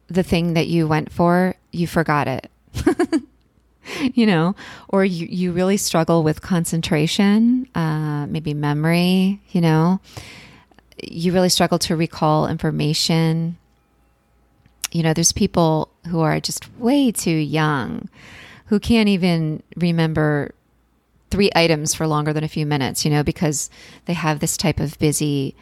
the 0.09 0.23
thing 0.23 0.55
that 0.55 0.67
you 0.67 0.87
went 0.87 1.13
for, 1.13 1.55
you 1.73 1.87
forgot 1.87 2.29
it. 2.29 2.51
you 4.15 4.27
know, 4.27 4.55
or 4.89 5.05
you, 5.05 5.27
you 5.31 5.53
really 5.53 5.77
struggle 5.77 6.23
with 6.23 6.43
concentration, 6.43 7.69
uh, 7.75 8.27
maybe 8.27 8.55
memory, 8.55 9.41
you 9.51 9.61
know, 9.61 10.01
you 11.03 11.33
really 11.33 11.49
struggle 11.49 11.79
to 11.79 11.97
recall 11.97 12.47
information. 12.47 13.57
You 14.93 15.03
know, 15.03 15.13
there's 15.13 15.33
people 15.33 15.91
who 16.09 16.21
are 16.21 16.41
just 16.41 16.75
way 16.79 17.13
too 17.13 17.31
young 17.31 18.09
who 18.67 18.81
can't 18.81 19.09
even 19.09 19.63
remember 19.77 20.53
three 21.31 21.51
items 21.55 21.95
for 21.95 22.07
longer 22.07 22.33
than 22.33 22.45
a 22.45 22.49
few 22.49 22.67
minutes, 22.67 23.05
you 23.05 23.11
know, 23.11 23.23
because 23.23 23.71
they 24.05 24.13
have 24.13 24.41
this 24.41 24.57
type 24.57 24.81
of 24.81 24.99
busy, 24.99 25.55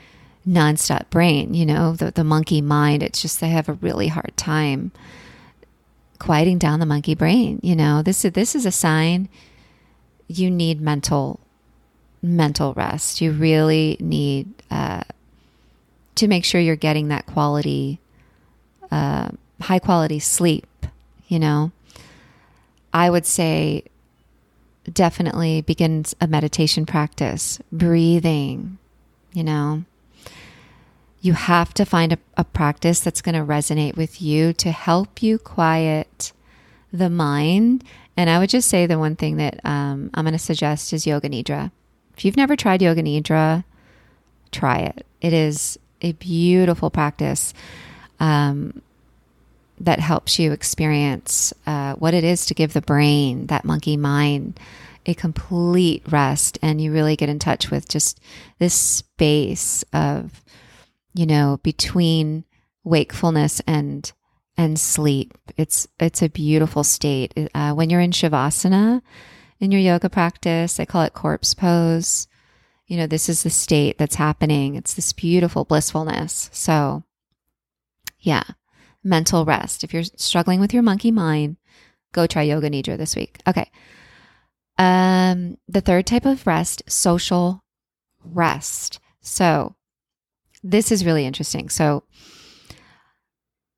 nonstop 0.46 1.08
brain, 1.10 1.54
you 1.54 1.64
know, 1.64 1.94
the, 1.94 2.10
the 2.10 2.24
monkey 2.24 2.60
mind. 2.60 3.02
It's 3.02 3.22
just 3.22 3.40
they 3.40 3.48
have 3.48 3.68
a 3.68 3.74
really 3.74 4.08
hard 4.08 4.36
time 4.36 4.92
quieting 6.18 6.58
down 6.58 6.80
the 6.80 6.86
monkey 6.86 7.14
brain. 7.14 7.60
You 7.62 7.76
know, 7.76 8.02
this 8.02 8.24
is 8.24 8.32
this 8.32 8.54
is 8.54 8.66
a 8.66 8.72
sign 8.72 9.28
you 10.28 10.50
need 10.50 10.80
mental 10.80 11.40
mental 12.22 12.72
rest. 12.74 13.20
You 13.20 13.32
really 13.32 13.96
need 14.00 14.48
uh, 14.70 15.02
to 16.14 16.28
make 16.28 16.44
sure 16.44 16.60
you're 16.60 16.76
getting 16.76 17.08
that 17.08 17.26
quality, 17.26 18.00
uh, 18.90 19.28
high 19.60 19.78
quality 19.78 20.18
sleep. 20.18 20.86
You 21.28 21.38
know, 21.38 21.72
I 22.92 23.10
would 23.10 23.26
say 23.26 23.84
definitely 24.92 25.62
begins 25.62 26.14
a 26.20 26.26
meditation 26.26 26.86
practice, 26.86 27.60
breathing, 27.72 28.78
you 29.32 29.44
know. 29.44 29.84
You 31.20 31.32
have 31.32 31.72
to 31.74 31.86
find 31.86 32.12
a, 32.12 32.18
a 32.36 32.44
practice 32.44 33.00
that's 33.00 33.22
going 33.22 33.34
to 33.34 33.40
resonate 33.40 33.96
with 33.96 34.20
you 34.20 34.52
to 34.54 34.70
help 34.70 35.22
you 35.22 35.38
quiet 35.38 36.32
the 36.92 37.08
mind. 37.08 37.82
And 38.16 38.28
I 38.28 38.38
would 38.38 38.50
just 38.50 38.68
say 38.68 38.86
the 38.86 38.98
one 38.98 39.16
thing 39.16 39.38
that 39.38 39.58
um, 39.64 40.10
I'm 40.12 40.24
going 40.24 40.32
to 40.32 40.38
suggest 40.38 40.92
is 40.92 41.06
Yoga 41.06 41.28
Nidra. 41.28 41.72
If 42.16 42.24
you've 42.24 42.36
never 42.36 42.56
tried 42.56 42.82
Yoga 42.82 43.02
Nidra, 43.02 43.64
try 44.52 44.80
it. 44.80 45.06
It 45.20 45.32
is 45.32 45.78
a 46.02 46.12
beautiful 46.12 46.90
practice 46.90 47.54
um, 48.20 48.82
that 49.80 50.00
helps 50.00 50.38
you 50.38 50.52
experience 50.52 51.52
uh, 51.66 51.94
what 51.94 52.14
it 52.14 52.24
is 52.24 52.46
to 52.46 52.54
give 52.54 52.72
the 52.72 52.80
brain, 52.80 53.46
that 53.46 53.64
monkey 53.64 53.96
mind, 53.96 54.58
a 55.06 55.14
complete 55.14 56.02
rest. 56.10 56.58
And 56.62 56.80
you 56.80 56.92
really 56.92 57.16
get 57.16 57.28
in 57.28 57.38
touch 57.38 57.70
with 57.70 57.88
just 57.88 58.20
this 58.58 58.74
space 58.74 59.84
of, 59.92 60.42
you 61.12 61.26
know, 61.26 61.60
between 61.62 62.44
wakefulness 62.84 63.60
and 63.66 64.10
and 64.56 64.78
sleep. 64.78 65.36
It's 65.56 65.88
it's 65.98 66.22
a 66.22 66.28
beautiful 66.28 66.84
state. 66.84 67.34
Uh, 67.54 67.72
when 67.72 67.90
you're 67.90 68.00
in 68.00 68.12
shavasana 68.12 69.02
in 69.60 69.72
your 69.72 69.80
yoga 69.80 70.08
practice, 70.08 70.78
I 70.78 70.84
call 70.84 71.02
it 71.02 71.14
corpse 71.14 71.54
pose 71.54 72.28
you 72.86 72.96
know, 72.98 73.06
this 73.06 73.28
is 73.28 73.42
the 73.42 73.50
state 73.50 73.98
that's 73.98 74.16
happening. 74.16 74.74
It's 74.74 74.94
this 74.94 75.12
beautiful 75.12 75.64
blissfulness. 75.64 76.50
So, 76.52 77.04
yeah, 78.20 78.44
mental 79.04 79.44
rest. 79.44 79.84
If 79.84 79.92
you're 79.92 80.04
struggling 80.04 80.60
with 80.60 80.72
your 80.72 80.82
monkey 80.82 81.10
mind, 81.10 81.56
go 82.12 82.26
try 82.26 82.42
Yoga 82.42 82.70
Nidra 82.70 82.96
this 82.96 83.14
week. 83.14 83.38
Okay. 83.46 83.70
Um, 84.78 85.58
the 85.68 85.80
third 85.80 86.06
type 86.06 86.24
of 86.24 86.46
rest, 86.46 86.82
social 86.88 87.62
rest. 88.24 88.98
So, 89.20 89.76
this 90.62 90.90
is 90.90 91.04
really 91.04 91.26
interesting. 91.26 91.68
So, 91.68 92.04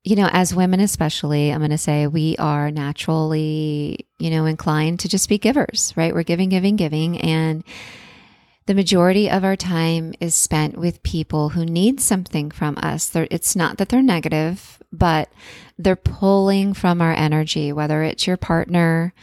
you 0.03 0.15
know, 0.15 0.29
as 0.31 0.55
women, 0.55 0.79
especially, 0.79 1.51
I'm 1.51 1.59
going 1.59 1.71
to 1.71 1.77
say 1.77 2.07
we 2.07 2.37
are 2.37 2.71
naturally, 2.71 4.07
you 4.19 4.29
know, 4.29 4.45
inclined 4.45 5.01
to 5.01 5.09
just 5.09 5.27
be 5.27 5.37
givers, 5.37 5.93
right? 5.97 6.13
We're 6.13 6.23
giving, 6.23 6.47
giving, 6.47 6.77
giving. 6.77 7.19
And 7.19 7.63
the 8.67 8.75
majority 8.75 9.29
of 9.29 9.45
our 9.45 9.55
time 9.55 10.13
is 10.19 10.35
spent 10.35 10.77
with 10.77 11.01
people 11.01 11.49
who 11.49 11.65
need 11.65 12.01
something 12.01 12.51
from 12.51 12.77
us. 12.77 13.07
They're, 13.07 13.27
it's 13.31 13.55
not 13.55 13.77
that 13.77 13.87
they're 13.87 14.01
negative, 14.01 14.83
but 14.91 15.31
they're 15.77 15.95
pulling 15.95 16.73
from 16.73 17.01
our 17.01 17.13
energy, 17.13 17.71
whether 17.71 18.03
it's 18.03 18.27
your 18.27 18.35
partner, 18.35 19.13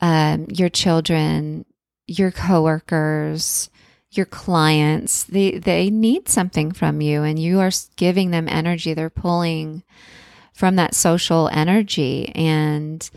um, 0.00 0.46
your 0.50 0.68
children, 0.68 1.64
your 2.08 2.32
coworkers, 2.32 3.70
your 4.10 4.26
clients. 4.26 5.22
They, 5.24 5.58
they 5.58 5.88
need 5.88 6.28
something 6.28 6.72
from 6.72 7.00
you 7.00 7.22
and 7.22 7.38
you 7.38 7.60
are 7.60 7.70
giving 7.94 8.32
them 8.32 8.48
energy. 8.48 8.94
They're 8.94 9.10
pulling 9.10 9.84
from 10.52 10.74
that 10.74 10.96
social 10.96 11.48
energy. 11.52 12.32
And, 12.34 13.08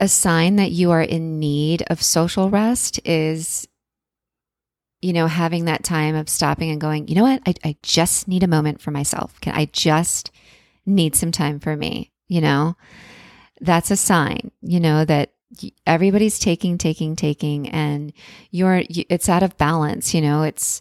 a 0.00 0.08
sign 0.08 0.56
that 0.56 0.72
you 0.72 0.90
are 0.90 1.02
in 1.02 1.38
need 1.38 1.84
of 1.88 2.02
social 2.02 2.48
rest 2.48 2.98
is, 3.04 3.68
you 5.02 5.12
know, 5.12 5.26
having 5.26 5.66
that 5.66 5.84
time 5.84 6.14
of 6.14 6.28
stopping 6.28 6.70
and 6.70 6.80
going, 6.80 7.06
you 7.06 7.14
know 7.14 7.22
what? 7.22 7.42
I, 7.46 7.54
I 7.62 7.76
just 7.82 8.26
need 8.26 8.42
a 8.42 8.48
moment 8.48 8.80
for 8.80 8.90
myself. 8.90 9.40
Can 9.40 9.54
I 9.54 9.66
just 9.66 10.30
need 10.86 11.14
some 11.14 11.32
time 11.32 11.60
for 11.60 11.76
me? 11.76 12.10
You 12.28 12.40
know, 12.40 12.76
that's 13.60 13.90
a 13.90 13.96
sign, 13.96 14.50
you 14.62 14.80
know, 14.80 15.04
that 15.04 15.32
everybody's 15.86 16.38
taking, 16.38 16.78
taking, 16.78 17.14
taking, 17.14 17.68
and 17.68 18.12
you're, 18.50 18.82
it's 18.88 19.28
out 19.28 19.42
of 19.42 19.58
balance. 19.58 20.14
You 20.14 20.22
know, 20.22 20.42
it's, 20.44 20.80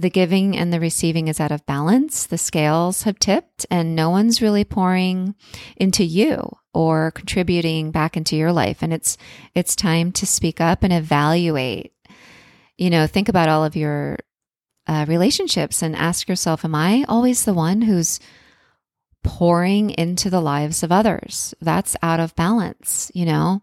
the 0.00 0.10
giving 0.10 0.56
and 0.56 0.72
the 0.72 0.80
receiving 0.80 1.28
is 1.28 1.40
out 1.40 1.52
of 1.52 1.66
balance. 1.66 2.26
The 2.26 2.38
scales 2.38 3.02
have 3.02 3.18
tipped 3.18 3.66
and 3.70 3.94
no 3.94 4.10
one's 4.10 4.42
really 4.42 4.64
pouring 4.64 5.34
into 5.76 6.04
you 6.04 6.56
or 6.72 7.10
contributing 7.12 7.90
back 7.90 8.16
into 8.16 8.36
your 8.36 8.52
life. 8.52 8.82
And 8.82 8.92
it's, 8.92 9.16
it's 9.54 9.76
time 9.76 10.12
to 10.12 10.26
speak 10.26 10.60
up 10.60 10.82
and 10.82 10.92
evaluate. 10.92 11.92
You 12.76 12.90
know, 12.90 13.06
think 13.06 13.28
about 13.28 13.48
all 13.48 13.64
of 13.64 13.76
your 13.76 14.18
uh, 14.86 15.04
relationships 15.08 15.82
and 15.82 15.94
ask 15.94 16.28
yourself, 16.28 16.64
am 16.64 16.74
I 16.74 17.04
always 17.08 17.44
the 17.44 17.54
one 17.54 17.82
who's 17.82 18.20
pouring 19.22 19.90
into 19.90 20.30
the 20.30 20.40
lives 20.40 20.82
of 20.82 20.90
others? 20.90 21.54
That's 21.60 21.96
out 22.02 22.20
of 22.20 22.34
balance, 22.36 23.10
you 23.14 23.26
know? 23.26 23.62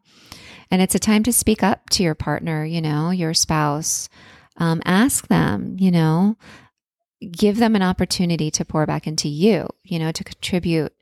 And 0.70 0.82
it's 0.82 0.96
a 0.96 1.00
time 1.00 1.24
to 1.24 1.34
speak 1.34 1.64
up 1.64 1.90
to 1.92 2.04
your 2.04 2.16
partner, 2.16 2.66
you 2.66 2.82
know, 2.82 3.10
your 3.10 3.34
spouse 3.34 4.10
um, 4.58 4.82
ask 4.86 5.28
them, 5.28 5.76
you 5.80 5.92
know, 5.92 6.38
give 7.32 7.58
them 7.58 7.76
an 7.76 7.82
opportunity 7.82 8.52
to 8.52 8.66
pour 8.66 8.86
back 8.86 9.08
into 9.08 9.28
you, 9.28 9.68
you 9.84 10.00
know, 10.00 10.12
to 10.12 10.24
contribute 10.24 10.94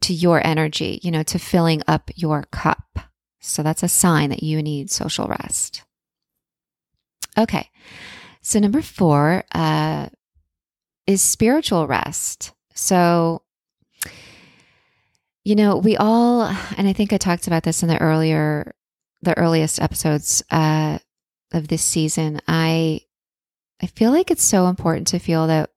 to 0.00 0.14
your 0.14 0.46
energy, 0.46 1.00
you 1.02 1.10
know, 1.10 1.22
to 1.22 1.38
filling 1.38 1.82
up 1.88 2.10
your 2.14 2.44
cup. 2.50 2.98
So 3.40 3.62
that's 3.62 3.82
a 3.82 3.88
sign 3.88 4.30
that 4.30 4.42
you 4.42 4.62
need 4.62 4.90
social 4.90 5.26
rest. 5.26 5.82
Okay. 7.38 7.70
So, 8.42 8.58
number 8.58 8.82
four, 8.82 9.44
uh, 9.52 10.08
is 11.06 11.22
spiritual 11.22 11.86
rest. 11.86 12.52
So, 12.74 13.42
you 15.44 15.54
know, 15.54 15.76
we 15.76 15.96
all, 15.96 16.42
and 16.76 16.88
I 16.88 16.92
think 16.92 17.12
I 17.12 17.18
talked 17.18 17.46
about 17.46 17.62
this 17.62 17.82
in 17.82 17.88
the 17.88 18.00
earlier, 18.00 18.74
the 19.22 19.36
earliest 19.38 19.80
episodes 19.80 20.42
uh, 20.50 20.98
of 21.56 21.68
this 21.68 21.82
season. 21.82 22.40
I, 22.46 23.00
I 23.82 23.86
feel 23.86 24.12
like 24.12 24.30
it's 24.30 24.44
so 24.44 24.68
important 24.68 25.08
to 25.08 25.18
feel 25.18 25.46
that 25.48 25.70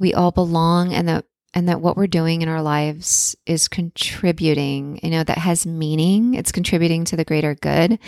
we 0.00 0.14
all 0.14 0.30
belong 0.30 0.92
and 0.92 1.08
that 1.08 1.24
and 1.54 1.68
that 1.68 1.80
what 1.80 1.96
we're 1.96 2.06
doing 2.06 2.42
in 2.42 2.48
our 2.48 2.60
lives 2.60 3.34
is 3.46 3.68
contributing, 3.68 5.00
you 5.02 5.10
know, 5.10 5.24
that 5.24 5.38
has 5.38 5.66
meaning. 5.66 6.34
It's 6.34 6.52
contributing 6.52 7.06
to 7.06 7.16
the 7.16 7.24
greater 7.24 7.54
good. 7.54 7.98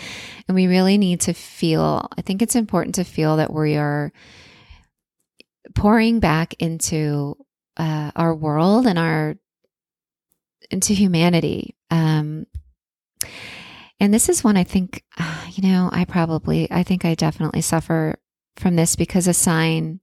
And 0.47 0.55
we 0.55 0.67
really 0.67 0.97
need 0.97 1.21
to 1.21 1.33
feel, 1.33 2.07
I 2.15 2.21
think 2.21 2.41
it's 2.41 2.55
important 2.55 2.95
to 2.95 3.03
feel 3.03 3.37
that 3.37 3.51
we 3.51 3.77
are 3.77 4.13
pouring 5.73 6.19
back 6.19 6.53
into 6.59 7.35
uh, 7.77 8.11
our 8.15 8.35
world 8.35 8.85
and 8.85 8.99
our, 8.99 9.35
into 10.69 10.93
humanity. 10.93 11.75
Um, 11.89 12.45
and 14.01 14.11
this 14.11 14.29
is 14.29 14.43
one 14.43 14.57
I 14.57 14.63
think, 14.63 15.03
you 15.51 15.69
know, 15.69 15.89
I 15.93 16.05
probably, 16.05 16.69
I 16.71 16.83
think 16.83 17.05
I 17.05 17.13
definitely 17.15 17.61
suffer 17.61 18.19
from 18.57 18.75
this 18.75 18.95
because 18.95 19.27
a 19.27 19.33
sign 19.33 19.99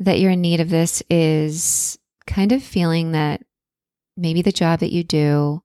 that 0.00 0.18
you're 0.18 0.30
in 0.32 0.40
need 0.40 0.60
of 0.60 0.70
this 0.70 1.02
is 1.10 1.98
kind 2.26 2.52
of 2.52 2.62
feeling 2.62 3.12
that 3.12 3.42
maybe 4.16 4.42
the 4.42 4.50
job 4.50 4.80
that 4.80 4.92
you 4.92 5.04
do 5.04 5.62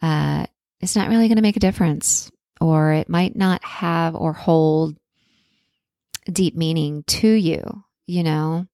uh, 0.00 0.46
is 0.80 0.96
not 0.96 1.08
really 1.08 1.28
going 1.28 1.36
to 1.36 1.42
make 1.42 1.56
a 1.56 1.60
difference, 1.60 2.30
or 2.60 2.92
it 2.92 3.08
might 3.08 3.36
not 3.36 3.62
have 3.62 4.14
or 4.14 4.32
hold 4.32 4.96
deep 6.32 6.56
meaning 6.56 7.04
to 7.04 7.28
you, 7.28 7.84
you 8.06 8.22
know? 8.22 8.66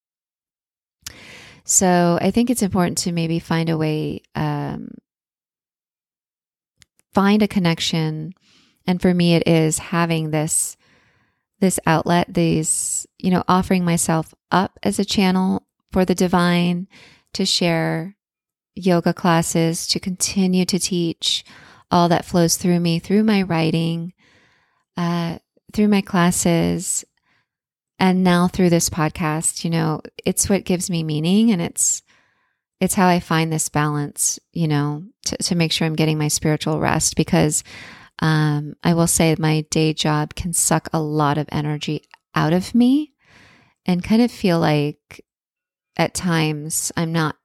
So 1.64 2.16
I 2.20 2.30
think 2.30 2.50
it's 2.50 2.62
important 2.62 2.98
to 2.98 3.12
maybe 3.12 3.40
find 3.40 3.68
a 3.70 3.76
way, 3.76 4.22
um, 4.36 4.90
find 7.12 7.42
a 7.42 7.48
connection. 7.48 8.34
And 8.86 9.00
for 9.00 9.14
me, 9.14 9.34
it 9.34 9.46
is 9.46 9.78
having 9.78 10.30
this 10.30 10.76
this 11.60 11.78
outlet, 11.86 12.32
these, 12.32 13.06
you 13.18 13.30
know, 13.30 13.44
offering 13.46 13.84
myself 13.84 14.34
up 14.50 14.78
as 14.82 14.98
a 14.98 15.04
channel 15.04 15.66
for 15.92 16.06
the 16.06 16.14
divine 16.14 16.88
to 17.34 17.44
share 17.44 18.16
yoga 18.74 19.12
classes, 19.12 19.86
to 19.88 20.00
continue 20.00 20.64
to 20.64 20.78
teach 20.78 21.44
all 21.90 22.08
that 22.08 22.24
flows 22.24 22.56
through 22.56 22.80
me, 22.80 22.98
through 22.98 23.24
my 23.24 23.42
writing, 23.42 24.14
uh, 24.96 25.38
through 25.74 25.88
my 25.88 26.00
classes, 26.00 27.04
and 27.98 28.24
now 28.24 28.48
through 28.48 28.70
this 28.70 28.88
podcast. 28.88 29.62
You 29.62 29.68
know, 29.70 30.00
it's 30.24 30.48
what 30.48 30.64
gives 30.64 30.88
me 30.88 31.02
meaning 31.02 31.50
and 31.50 31.60
it's, 31.60 32.02
it's 32.80 32.94
how 32.94 33.06
I 33.06 33.20
find 33.20 33.52
this 33.52 33.68
balance, 33.68 34.38
you 34.52 34.66
know, 34.66 35.04
to, 35.26 35.36
to 35.36 35.54
make 35.54 35.70
sure 35.70 35.86
I'm 35.86 35.96
getting 35.96 36.18
my 36.18 36.28
spiritual 36.28 36.80
rest 36.80 37.14
because 37.14 37.62
um, 38.20 38.74
I 38.82 38.94
will 38.94 39.06
say 39.06 39.34
my 39.38 39.62
day 39.70 39.92
job 39.92 40.34
can 40.34 40.52
suck 40.52 40.88
a 40.92 41.00
lot 41.00 41.38
of 41.38 41.48
energy 41.52 42.02
out 42.34 42.52
of 42.52 42.74
me 42.74 43.12
and 43.86 44.04
kind 44.04 44.22
of 44.22 44.30
feel 44.30 44.58
like 44.58 45.24
at 45.96 46.14
times 46.14 46.90
I'm 46.96 47.12
not 47.12 47.36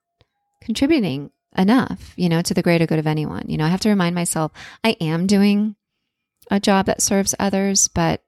contributing 0.62 1.30
enough, 1.56 2.12
you 2.16 2.28
know, 2.28 2.42
to 2.42 2.54
the 2.54 2.62
greater 2.62 2.86
good 2.86 2.98
of 2.98 3.06
anyone. 3.06 3.44
You 3.48 3.58
know, 3.58 3.64
I 3.64 3.68
have 3.68 3.80
to 3.80 3.88
remind 3.88 4.14
myself 4.14 4.52
I 4.82 4.96
am 5.00 5.26
doing 5.26 5.76
a 6.50 6.60
job 6.60 6.86
that 6.86 7.02
serves 7.02 7.34
others, 7.38 7.88
but 7.88 8.22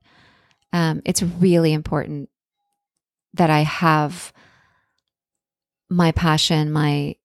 um, 0.72 1.02
it's 1.04 1.22
really 1.22 1.72
important 1.72 2.28
that 3.34 3.50
I 3.50 3.60
have 3.60 4.32
my 5.90 6.12
passion, 6.12 6.70
my 6.70 7.16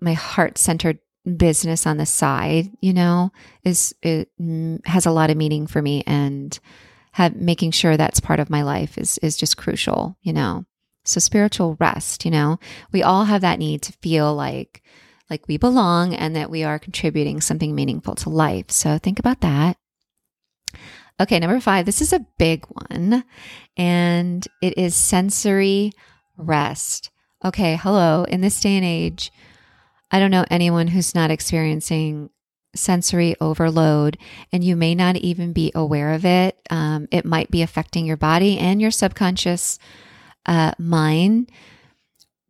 my 0.00 0.12
heart 0.12 0.58
centered 0.58 0.98
business 1.36 1.86
on 1.86 1.96
the 1.96 2.06
side, 2.06 2.70
you 2.80 2.92
know, 2.92 3.32
is 3.64 3.94
it 4.02 4.28
mm, 4.40 4.84
has 4.86 5.06
a 5.06 5.10
lot 5.10 5.30
of 5.30 5.36
meaning 5.36 5.66
for 5.66 5.80
me 5.80 6.02
and 6.06 6.58
have 7.12 7.36
making 7.36 7.70
sure 7.70 7.96
that's 7.96 8.20
part 8.20 8.40
of 8.40 8.50
my 8.50 8.62
life 8.62 8.98
is 8.98 9.18
is 9.18 9.36
just 9.36 9.56
crucial, 9.56 10.16
you 10.22 10.32
know. 10.32 10.66
So 11.06 11.20
spiritual 11.20 11.76
rest, 11.80 12.24
you 12.24 12.30
know, 12.30 12.58
we 12.92 13.02
all 13.02 13.24
have 13.24 13.42
that 13.42 13.58
need 13.58 13.82
to 13.82 13.92
feel 14.02 14.34
like 14.34 14.82
like 15.30 15.48
we 15.48 15.56
belong 15.56 16.14
and 16.14 16.36
that 16.36 16.50
we 16.50 16.64
are 16.64 16.78
contributing 16.78 17.40
something 17.40 17.74
meaningful 17.74 18.14
to 18.16 18.30
life. 18.30 18.70
So 18.70 18.98
think 18.98 19.18
about 19.18 19.40
that. 19.40 19.76
Okay, 21.20 21.38
number 21.38 21.60
5, 21.60 21.86
this 21.86 22.02
is 22.02 22.12
a 22.12 22.26
big 22.38 22.66
one 22.66 23.24
and 23.76 24.46
it 24.60 24.76
is 24.76 24.94
sensory 24.94 25.92
rest. 26.36 27.10
Okay, 27.44 27.76
hello, 27.76 28.24
in 28.24 28.40
this 28.40 28.58
day 28.58 28.74
and 28.74 28.86
age, 28.86 29.30
I 30.10 30.18
don't 30.18 30.30
know 30.30 30.46
anyone 30.50 30.86
who's 30.88 31.14
not 31.14 31.30
experiencing 31.30 32.30
sensory 32.74 33.36
overload, 33.38 34.16
and 34.50 34.64
you 34.64 34.76
may 34.76 34.94
not 34.94 35.16
even 35.16 35.52
be 35.52 35.70
aware 35.74 36.14
of 36.14 36.24
it. 36.24 36.58
Um, 36.70 37.06
it 37.10 37.26
might 37.26 37.50
be 37.50 37.60
affecting 37.60 38.06
your 38.06 38.16
body 38.16 38.58
and 38.58 38.80
your 38.80 38.90
subconscious 38.90 39.78
uh, 40.46 40.72
mind 40.78 41.50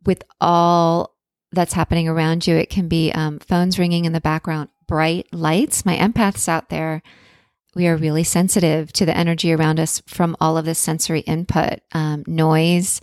with 0.05 0.23
all 0.39 1.13
that's 1.51 1.73
happening 1.73 2.07
around 2.07 2.47
you. 2.47 2.55
It 2.55 2.69
can 2.69 2.87
be 2.87 3.11
um, 3.11 3.39
phones 3.39 3.77
ringing 3.77 4.05
in 4.05 4.13
the 4.13 4.21
background, 4.21 4.69
bright 4.87 5.27
lights. 5.33 5.85
My 5.85 5.97
empaths 5.97 6.47
out 6.47 6.69
there, 6.69 7.03
we 7.75 7.85
are 7.87 7.97
really 7.97 8.23
sensitive 8.23 8.93
to 8.93 9.05
the 9.05 9.15
energy 9.15 9.51
around 9.51 9.81
us 9.81 10.01
from 10.07 10.37
all 10.39 10.57
of 10.57 10.63
this 10.63 10.79
sensory 10.79 11.19
input, 11.21 11.81
um, 11.91 12.23
noise, 12.27 13.01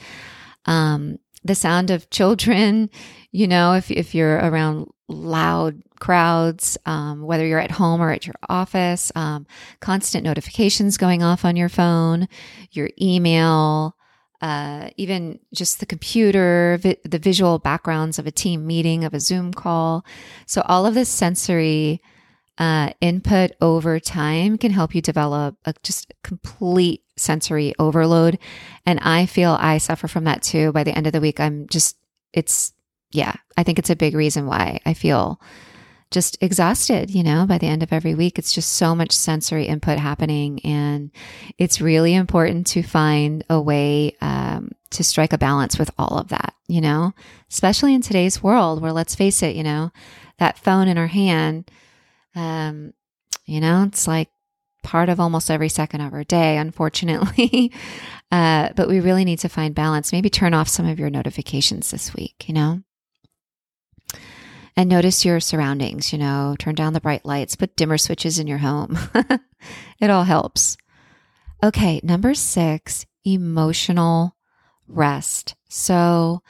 um, 0.64 1.18
the 1.44 1.54
sound 1.54 1.90
of 1.90 2.10
children, 2.10 2.90
you 3.30 3.48
know, 3.48 3.74
if, 3.74 3.90
if 3.90 4.14
you're 4.14 4.36
around 4.36 4.88
loud 5.08 5.82
crowds, 5.98 6.78
um, 6.86 7.22
whether 7.22 7.46
you're 7.46 7.58
at 7.58 7.70
home 7.70 8.00
or 8.00 8.10
at 8.10 8.26
your 8.26 8.34
office, 8.48 9.12
um, 9.14 9.46
constant 9.80 10.24
notifications 10.24 10.96
going 10.96 11.22
off 11.22 11.44
on 11.44 11.56
your 11.56 11.68
phone, 11.68 12.28
your 12.72 12.90
email, 13.00 13.96
uh, 14.40 14.90
even 14.96 15.38
just 15.54 15.78
the 15.78 15.86
computer, 15.86 16.78
vi- 16.82 16.96
the 17.04 17.18
visual 17.18 17.58
backgrounds 17.60 18.18
of 18.18 18.26
a 18.26 18.32
team 18.32 18.66
meeting, 18.66 19.04
of 19.04 19.14
a 19.14 19.20
Zoom 19.20 19.54
call. 19.54 20.04
So, 20.46 20.62
all 20.66 20.84
of 20.84 20.94
this 20.94 21.08
sensory 21.08 22.02
uh, 22.58 22.90
input 23.00 23.52
over 23.60 24.00
time 24.00 24.58
can 24.58 24.72
help 24.72 24.94
you 24.94 25.00
develop 25.00 25.56
a 25.64 25.74
just 25.82 26.12
complete 26.24 27.01
sensory 27.22 27.74
overload. 27.78 28.38
And 28.84 29.00
I 29.00 29.26
feel 29.26 29.56
I 29.58 29.78
suffer 29.78 30.08
from 30.08 30.24
that 30.24 30.42
too. 30.42 30.72
By 30.72 30.84
the 30.84 30.96
end 30.96 31.06
of 31.06 31.12
the 31.12 31.20
week, 31.20 31.40
I'm 31.40 31.66
just, 31.68 31.96
it's, 32.32 32.72
yeah, 33.10 33.34
I 33.56 33.62
think 33.62 33.78
it's 33.78 33.90
a 33.90 33.96
big 33.96 34.14
reason 34.14 34.46
why 34.46 34.80
I 34.84 34.94
feel 34.94 35.40
just 36.10 36.36
exhausted, 36.42 37.10
you 37.10 37.22
know, 37.22 37.46
by 37.46 37.56
the 37.56 37.66
end 37.66 37.82
of 37.82 37.92
every 37.92 38.14
week. 38.14 38.38
It's 38.38 38.52
just 38.52 38.74
so 38.74 38.94
much 38.94 39.12
sensory 39.12 39.64
input 39.66 39.98
happening. 39.98 40.60
And 40.64 41.10
it's 41.56 41.80
really 41.80 42.14
important 42.14 42.66
to 42.68 42.82
find 42.82 43.44
a 43.48 43.60
way 43.60 44.16
um, 44.20 44.72
to 44.90 45.04
strike 45.04 45.32
a 45.32 45.38
balance 45.38 45.78
with 45.78 45.90
all 45.98 46.18
of 46.18 46.28
that, 46.28 46.54
you 46.68 46.82
know, 46.82 47.14
especially 47.50 47.94
in 47.94 48.02
today's 48.02 48.42
world 48.42 48.82
where, 48.82 48.92
let's 48.92 49.14
face 49.14 49.42
it, 49.42 49.56
you 49.56 49.62
know, 49.62 49.90
that 50.38 50.58
phone 50.58 50.88
in 50.88 50.98
our 50.98 51.06
hand 51.06 51.70
um, 52.34 52.92
you 53.46 53.60
know, 53.60 53.84
it's 53.84 54.06
like 54.06 54.28
part 54.82 55.08
of 55.08 55.20
almost 55.20 55.50
every 55.50 55.68
second 55.68 56.00
of 56.00 56.12
our 56.12 56.24
day, 56.24 56.56
unfortunately. 56.56 57.72
uh, 58.32 58.70
but 58.74 58.88
we 58.88 59.00
really 59.00 59.24
need 59.24 59.38
to 59.40 59.48
find 59.48 59.74
balance. 59.74 60.12
Maybe 60.12 60.30
turn 60.30 60.54
off 60.54 60.68
some 60.68 60.86
of 60.86 60.98
your 60.98 61.10
notifications 61.10 61.90
this 61.90 62.14
week, 62.14 62.44
you 62.48 62.54
know? 62.54 62.82
And 64.76 64.88
notice 64.88 65.24
your 65.24 65.38
surroundings, 65.38 66.12
you 66.12 66.18
know, 66.18 66.56
turn 66.58 66.74
down 66.74 66.94
the 66.94 67.00
bright 67.00 67.26
lights, 67.26 67.56
put 67.56 67.76
dimmer 67.76 67.98
switches 67.98 68.38
in 68.38 68.46
your 68.46 68.58
home. 68.58 68.98
it 70.00 70.10
all 70.10 70.24
helps. 70.24 70.78
Okay, 71.62 72.00
number 72.02 72.34
six, 72.34 73.06
emotional 73.24 74.34
rest. 74.88 75.54
So, 75.68 76.42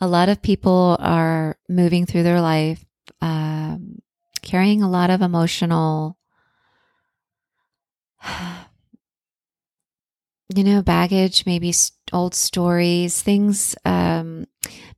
a 0.00 0.06
lot 0.06 0.28
of 0.28 0.42
people 0.42 0.96
are 1.00 1.58
moving 1.68 2.06
through 2.06 2.22
their 2.22 2.40
life 2.40 2.84
um, 3.20 4.00
carrying 4.42 4.82
a 4.82 4.90
lot 4.90 5.10
of 5.10 5.22
emotional, 5.22 6.16
you 10.54 10.64
know, 10.64 10.82
baggage, 10.82 11.46
maybe 11.46 11.72
old 12.12 12.34
stories, 12.34 13.22
things, 13.22 13.74
um, 13.84 14.46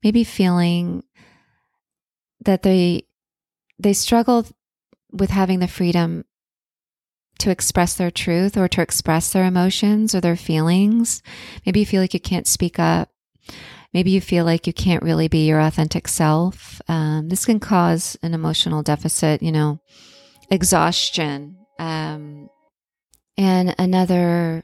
maybe 0.03 0.25
feeling 0.25 1.05
that 2.45 2.63
they 2.63 3.07
they 3.79 3.93
struggle 3.93 4.47
with 5.13 5.31
having 5.31 5.59
the 5.59 5.69
freedom 5.69 6.25
to 7.39 7.51
express 7.51 7.95
their 7.95 8.11
truth 8.11 8.57
or 8.57 8.69
to 8.69 8.81
express 8.81 9.33
their 9.33 9.45
emotions 9.45 10.15
or 10.15 10.21
their 10.21 10.37
feelings. 10.37 11.23
Maybe 11.67 11.81
you 11.81 11.87
feel 11.87 12.01
like 12.01 12.15
you 12.15 12.21
can't 12.21 12.47
speak 12.47 12.79
up. 12.79 13.11
Maybe 13.93 14.11
you 14.11 14.21
feel 14.21 14.45
like 14.45 14.67
you 14.67 14.73
can't 14.73 15.03
really 15.03 15.29
be 15.29 15.47
your 15.47 15.61
authentic 15.61 16.09
self. 16.09 16.81
Um, 16.89 17.29
this 17.29 17.45
can 17.45 17.61
cause 17.61 18.17
an 18.23 18.33
emotional 18.33 18.83
deficit, 18.83 19.43
you 19.43 19.53
know, 19.53 19.81
exhaustion. 20.51 21.59
Um, 21.79 22.49
and 23.37 23.75
another 23.79 24.63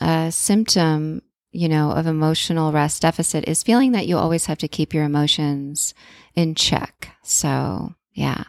uh, 0.00 0.30
symptom 0.30 1.22
you 1.54 1.68
know, 1.68 1.92
of 1.92 2.08
emotional 2.08 2.72
rest 2.72 3.02
deficit 3.02 3.48
is 3.48 3.62
feeling 3.62 3.92
that 3.92 4.08
you 4.08 4.18
always 4.18 4.46
have 4.46 4.58
to 4.58 4.66
keep 4.66 4.92
your 4.92 5.04
emotions 5.04 5.94
in 6.34 6.56
check. 6.56 7.16
So, 7.22 7.94
yeah, 8.12 8.42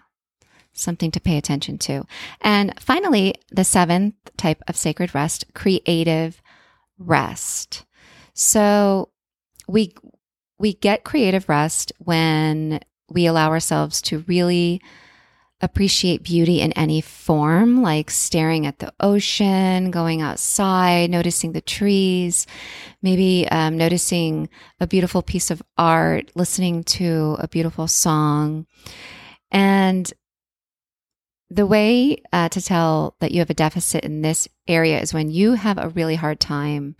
something 0.73 1.11
to 1.11 1.19
pay 1.19 1.37
attention 1.37 1.77
to. 1.77 2.03
And 2.41 2.73
finally, 2.79 3.35
the 3.51 3.63
seventh 3.63 4.15
type 4.37 4.63
of 4.67 4.75
sacred 4.75 5.13
rest, 5.13 5.45
creative 5.53 6.41
rest. 6.97 7.85
So, 8.33 9.09
we 9.67 9.93
we 10.57 10.73
get 10.73 11.03
creative 11.03 11.47
rest 11.47 11.91
when 11.99 12.79
we 13.07 13.27
allow 13.27 13.49
ourselves 13.49 14.01
to 14.03 14.23
really 14.27 14.81
appreciate 15.65 16.23
beauty 16.23 16.61
in 16.61 16.71
any 16.73 17.01
form, 17.01 17.81
like 17.81 18.09
staring 18.09 18.65
at 18.65 18.79
the 18.79 18.93
ocean, 18.99 19.91
going 19.91 20.21
outside, 20.21 21.09
noticing 21.09 21.51
the 21.51 21.61
trees, 21.61 22.47
maybe 23.01 23.47
um, 23.51 23.77
noticing 23.77 24.47
a 24.79 24.87
beautiful 24.87 25.21
piece 25.21 25.51
of 25.51 25.61
art, 25.77 26.31
listening 26.35 26.83
to 26.83 27.35
a 27.39 27.47
beautiful 27.47 27.87
song. 27.87 28.65
And 29.51 30.11
the 31.49 31.65
way 31.65 32.21
uh, 32.31 32.49
to 32.49 32.61
tell 32.61 33.15
that 33.19 33.31
you 33.31 33.39
have 33.39 33.49
a 33.49 33.53
deficit 33.55 34.05
in 34.05 34.21
this 34.21 34.47
area 34.67 34.99
is 34.99 35.13
when 35.13 35.29
you 35.29 35.53
have 35.53 35.77
a 35.77 35.89
really 35.89 36.15
hard 36.15 36.39
time 36.39 36.95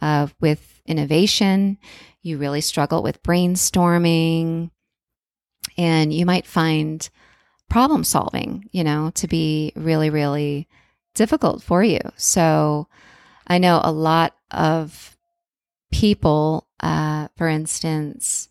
uh, 0.00 0.28
with 0.40 0.80
innovation, 0.86 1.78
you 2.22 2.38
really 2.38 2.60
struggle 2.60 3.02
with 3.02 3.22
brainstorming, 3.22 4.70
and 5.76 6.12
you 6.12 6.26
might 6.26 6.46
find 6.46 7.08
problem 7.70 8.04
solving, 8.04 8.68
you 8.72 8.84
know, 8.84 9.10
to 9.14 9.26
be 9.26 9.72
really, 9.76 10.10
really 10.10 10.68
difficult 11.14 11.62
for 11.62 11.82
you. 11.82 12.00
So 12.16 12.88
I 13.46 13.58
know 13.58 13.80
a 13.82 13.92
lot 13.92 14.36
of 14.50 15.16
people, 15.90 16.66
uh, 16.80 17.28
for 17.36 17.48
instance, 17.48 18.48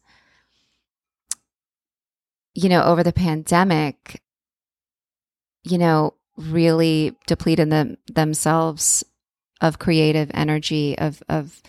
you 2.55 2.69
know, 2.69 2.81
over 2.83 3.03
the 3.03 3.13
pandemic, 3.13 4.21
you 5.63 5.77
know, 5.77 6.15
really 6.37 7.15
depleted 7.27 7.69
them, 7.69 7.97
themselves 8.11 9.03
of 9.61 9.77
creative 9.77 10.31
energy, 10.33 10.97
of, 10.97 11.21
of 11.27 11.61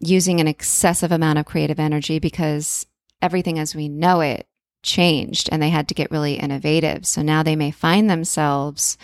using 0.00 0.40
an 0.40 0.48
excessive 0.48 1.12
amount 1.12 1.38
of 1.38 1.44
creative 1.44 1.78
energy 1.78 2.18
because 2.18 2.86
everything 3.22 3.58
as 3.58 3.74
we 3.74 3.88
know 3.88 4.20
it 4.20 4.46
changed 4.84 5.48
and 5.50 5.60
they 5.60 5.70
had 5.70 5.88
to 5.88 5.94
get 5.94 6.10
really 6.10 6.34
innovative. 6.34 7.06
So 7.06 7.22
now 7.22 7.42
they 7.42 7.56
may 7.56 7.72
find 7.72 8.08
themselves, 8.08 8.96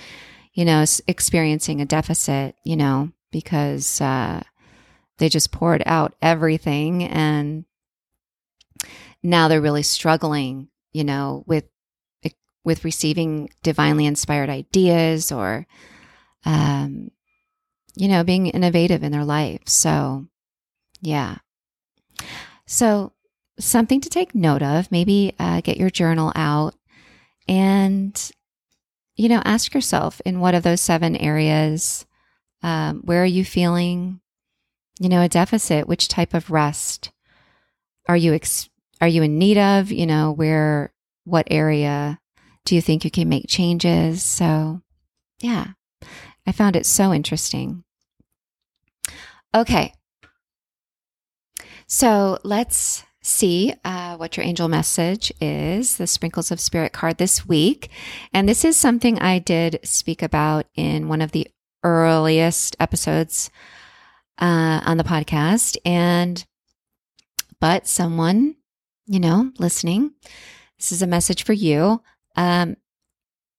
you 0.54 0.64
know, 0.64 0.84
experiencing 1.08 1.80
a 1.80 1.86
deficit, 1.86 2.54
you 2.64 2.76
know, 2.76 3.10
because 3.32 4.00
uh, 4.00 4.42
they 5.18 5.28
just 5.28 5.50
poured 5.50 5.82
out 5.86 6.14
everything 6.22 7.02
and 7.02 7.64
now 9.22 9.48
they're 9.48 9.60
really 9.60 9.82
struggling, 9.82 10.68
you 10.92 11.04
know, 11.04 11.44
with 11.46 11.64
with 12.64 12.84
receiving 12.84 13.50
divinely 13.62 14.06
inspired 14.06 14.50
ideas 14.50 15.32
or 15.32 15.66
um 16.44 17.10
you 17.96 18.08
know 18.08 18.22
being 18.22 18.46
innovative 18.46 19.02
in 19.02 19.12
their 19.12 19.24
life 19.24 19.62
so 19.66 20.26
yeah 21.00 21.36
so 22.66 23.12
something 23.60 24.00
to 24.00 24.08
take 24.08 24.34
note 24.34 24.62
of. 24.62 24.90
Maybe 24.90 25.34
uh, 25.38 25.60
get 25.60 25.76
your 25.76 25.90
journal 25.90 26.32
out 26.34 26.74
and, 27.46 28.30
you 29.16 29.28
know, 29.28 29.42
ask 29.44 29.74
yourself 29.74 30.20
in 30.24 30.40
what 30.40 30.54
of 30.54 30.62
those 30.62 30.80
seven 30.80 31.16
areas, 31.16 32.06
um, 32.62 33.02
where 33.04 33.22
are 33.22 33.26
you 33.26 33.44
feeling, 33.44 34.20
you 34.98 35.08
know, 35.08 35.22
a 35.22 35.28
deficit? 35.28 35.86
Which 35.86 36.08
type 36.08 36.34
of 36.34 36.50
rest 36.50 37.10
are 38.08 38.16
you, 38.16 38.34
ex- 38.34 38.68
are 39.00 39.08
you 39.08 39.22
in 39.22 39.38
need 39.38 39.58
of? 39.58 39.92
You 39.92 40.06
know, 40.06 40.32
where, 40.32 40.92
what 41.24 41.46
area 41.50 42.18
do 42.64 42.74
you 42.74 42.82
think 42.82 43.04
you 43.04 43.10
can 43.10 43.28
make 43.28 43.46
changes? 43.48 44.22
So, 44.22 44.82
yeah, 45.38 45.68
I 46.46 46.52
found 46.52 46.76
it 46.76 46.86
so 46.86 47.12
interesting. 47.12 47.84
Okay. 49.54 49.92
So 51.86 52.38
let's 52.44 53.04
see 53.22 53.74
uh, 53.84 54.16
what 54.16 54.36
your 54.36 54.46
angel 54.46 54.68
message 54.68 55.32
is, 55.40 55.96
the 55.96 56.06
Sprinkles 56.06 56.50
of 56.50 56.60
Spirit 56.60 56.92
card 56.92 57.18
this 57.18 57.46
week. 57.46 57.90
And 58.32 58.48
this 58.48 58.64
is 58.64 58.76
something 58.76 59.18
I 59.18 59.38
did 59.38 59.80
speak 59.82 60.22
about 60.22 60.66
in 60.74 61.08
one 61.08 61.20
of 61.20 61.32
the 61.32 61.48
earliest 61.84 62.76
episodes 62.80 63.50
uh, 64.38 64.80
on 64.84 64.96
the 64.96 65.04
podcast. 65.04 65.76
And, 65.84 66.44
but 67.60 67.86
someone, 67.86 68.56
you 69.06 69.20
know, 69.20 69.52
listening, 69.58 70.12
this 70.78 70.92
is 70.92 71.02
a 71.02 71.06
message 71.06 71.44
for 71.44 71.52
you. 71.52 72.02
Um, 72.36 72.76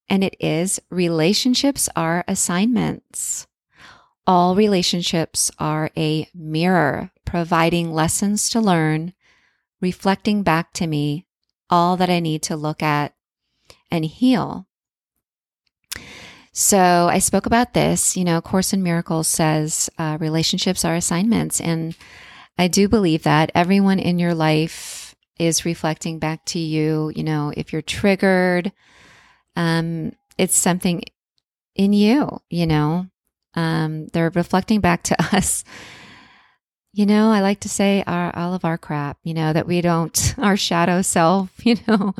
and 0.08 0.24
it 0.24 0.36
is 0.40 0.80
relationships 0.90 1.88
are 1.94 2.24
assignments. 2.26 3.46
All 4.26 4.54
relationships 4.54 5.50
are 5.58 5.90
a 5.96 6.28
mirror 6.34 7.10
providing 7.24 7.92
lessons 7.92 8.50
to 8.50 8.60
learn 8.60 9.14
reflecting 9.82 10.42
back 10.42 10.72
to 10.74 10.86
me 10.86 11.26
all 11.68 11.96
that 11.98 12.08
I 12.08 12.20
need 12.20 12.42
to 12.44 12.56
look 12.56 12.82
at 12.82 13.14
and 13.90 14.04
heal. 14.04 14.66
So 16.52 17.08
I 17.10 17.18
spoke 17.18 17.46
about 17.46 17.74
this. 17.74 18.16
You 18.16 18.24
know, 18.24 18.40
Course 18.40 18.72
in 18.72 18.82
Miracles 18.82 19.28
says 19.28 19.90
uh, 19.98 20.16
relationships 20.20 20.84
are 20.84 20.94
assignments. 20.94 21.60
And 21.60 21.96
I 22.58 22.68
do 22.68 22.88
believe 22.88 23.22
that 23.24 23.50
everyone 23.54 23.98
in 23.98 24.18
your 24.18 24.34
life 24.34 25.14
is 25.38 25.64
reflecting 25.64 26.18
back 26.18 26.44
to 26.46 26.58
you. 26.58 27.10
You 27.16 27.24
know, 27.24 27.52
if 27.56 27.72
you're 27.72 27.82
triggered, 27.82 28.72
um, 29.56 30.12
it's 30.38 30.56
something 30.56 31.02
in 31.74 31.92
you, 31.92 32.38
you 32.50 32.66
know, 32.66 33.06
um, 33.54 34.08
they're 34.08 34.30
reflecting 34.30 34.80
back 34.80 35.02
to 35.04 35.16
us 35.36 35.64
you 36.94 37.06
know, 37.06 37.30
I 37.30 37.40
like 37.40 37.60
to 37.60 37.70
say 37.70 38.04
our, 38.06 38.34
all 38.36 38.52
of 38.52 38.64
our 38.64 38.76
crap, 38.76 39.18
you 39.24 39.32
know, 39.32 39.52
that 39.52 39.66
we 39.66 39.80
don't, 39.80 40.34
our 40.38 40.56
shadow 40.56 41.02
self, 41.02 41.50
you 41.64 41.76
know, 41.88 42.14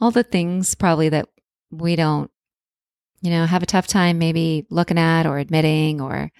all 0.00 0.10
the 0.10 0.24
things 0.24 0.74
probably 0.74 1.08
that 1.08 1.28
we 1.70 1.96
don't, 1.96 2.30
you 3.22 3.30
know, 3.30 3.46
have 3.46 3.62
a 3.62 3.66
tough 3.66 3.86
time 3.86 4.18
maybe 4.18 4.66
looking 4.70 4.98
at 4.98 5.26
or 5.26 5.38
admitting 5.38 6.00
or, 6.00 6.30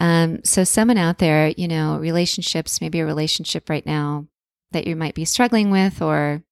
um, 0.00 0.42
so 0.44 0.64
someone 0.64 0.98
out 0.98 1.18
there, 1.18 1.48
you 1.56 1.68
know, 1.68 1.98
relationships, 1.98 2.80
maybe 2.80 3.00
a 3.00 3.06
relationship 3.06 3.70
right 3.70 3.86
now 3.86 4.26
that 4.72 4.86
you 4.86 4.96
might 4.96 5.14
be 5.14 5.24
struggling 5.24 5.70
with 5.70 6.02
or, 6.02 6.42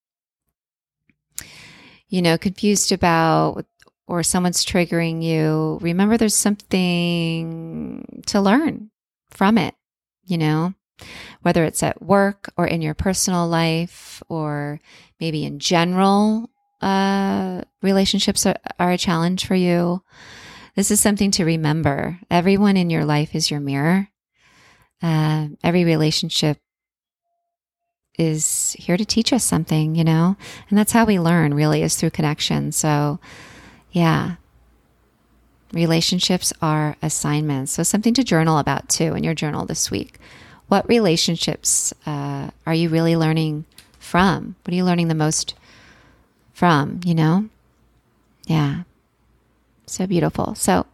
you 2.08 2.22
know, 2.22 2.38
confused 2.38 2.92
about 2.92 3.66
or 4.06 4.22
someone's 4.22 4.64
triggering 4.64 5.22
you, 5.22 5.78
remember 5.80 6.16
there's 6.16 6.36
something 6.36 8.22
to 8.26 8.40
learn 8.40 8.90
from 9.30 9.58
it 9.58 9.74
you 10.24 10.38
know, 10.38 10.74
whether 11.42 11.64
it's 11.64 11.82
at 11.82 12.02
work 12.02 12.52
or 12.56 12.66
in 12.66 12.82
your 12.82 12.94
personal 12.94 13.48
life 13.48 14.22
or 14.28 14.80
maybe 15.20 15.44
in 15.44 15.58
general, 15.58 16.50
uh, 16.80 17.62
relationships 17.82 18.46
are, 18.46 18.56
are 18.78 18.92
a 18.92 18.98
challenge 18.98 19.46
for 19.46 19.54
you. 19.54 20.02
This 20.74 20.90
is 20.90 21.00
something 21.00 21.30
to 21.32 21.44
remember. 21.44 22.18
Everyone 22.30 22.76
in 22.76 22.90
your 22.90 23.04
life 23.04 23.34
is 23.34 23.50
your 23.50 23.60
mirror. 23.60 24.08
Uh, 25.02 25.48
every 25.62 25.84
relationship 25.84 26.58
is 28.18 28.76
here 28.78 28.96
to 28.96 29.04
teach 29.04 29.32
us 29.32 29.44
something, 29.44 29.94
you 29.94 30.04
know? 30.04 30.36
And 30.68 30.78
that's 30.78 30.92
how 30.92 31.04
we 31.04 31.18
learn, 31.18 31.54
really, 31.54 31.82
is 31.82 31.96
through 31.96 32.10
connection. 32.10 32.72
So, 32.72 33.18
yeah, 33.90 34.36
Relationships 35.72 36.52
are 36.60 36.96
assignments. 37.02 37.72
So, 37.72 37.82
something 37.82 38.14
to 38.14 38.24
journal 38.24 38.58
about 38.58 38.88
too 38.88 39.14
in 39.14 39.24
your 39.24 39.34
journal 39.34 39.64
this 39.64 39.90
week. 39.90 40.18
What 40.68 40.88
relationships 40.88 41.92
uh, 42.06 42.50
are 42.66 42.74
you 42.74 42.88
really 42.88 43.16
learning 43.16 43.64
from? 43.98 44.56
What 44.62 44.72
are 44.72 44.76
you 44.76 44.84
learning 44.84 45.08
the 45.08 45.14
most 45.14 45.54
from? 46.52 47.00
You 47.04 47.14
know? 47.14 47.48
Yeah. 48.46 48.82
So 49.86 50.06
beautiful. 50.06 50.54
So, 50.54 50.86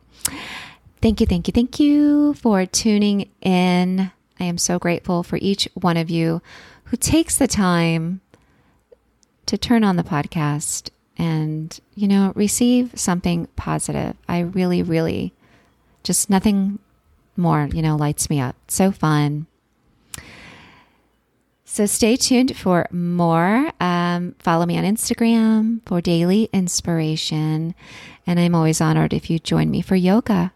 thank 1.00 1.20
you, 1.20 1.26
thank 1.26 1.46
you, 1.48 1.52
thank 1.52 1.78
you 1.78 2.34
for 2.34 2.66
tuning 2.66 3.28
in. 3.40 4.10
I 4.40 4.44
am 4.44 4.58
so 4.58 4.78
grateful 4.78 5.22
for 5.22 5.38
each 5.40 5.68
one 5.74 5.96
of 5.96 6.10
you 6.10 6.42
who 6.84 6.96
takes 6.96 7.36
the 7.36 7.48
time 7.48 8.20
to 9.46 9.58
turn 9.58 9.82
on 9.84 9.96
the 9.96 10.02
podcast 10.02 10.90
and, 11.18 11.78
you 11.94 12.06
know, 12.06 12.32
receive 12.34 12.92
something 12.94 13.48
positive. 13.56 14.16
I 14.28 14.40
really, 14.40 14.82
really 14.82 15.34
just 16.04 16.30
nothing 16.30 16.78
more, 17.36 17.68
you 17.72 17.82
know, 17.82 17.96
lights 17.96 18.30
me 18.30 18.40
up. 18.40 18.56
So 18.68 18.92
fun. 18.92 19.46
So 21.64 21.84
stay 21.86 22.16
tuned 22.16 22.56
for 22.56 22.86
more. 22.90 23.70
Um, 23.80 24.34
follow 24.38 24.64
me 24.64 24.78
on 24.78 24.84
Instagram 24.84 25.80
for 25.84 26.00
daily 26.00 26.48
inspiration. 26.52 27.74
And 28.26 28.40
I'm 28.40 28.54
always 28.54 28.80
honored 28.80 29.12
if 29.12 29.28
you 29.28 29.38
join 29.38 29.70
me 29.70 29.82
for 29.82 29.96
yoga 29.96 30.52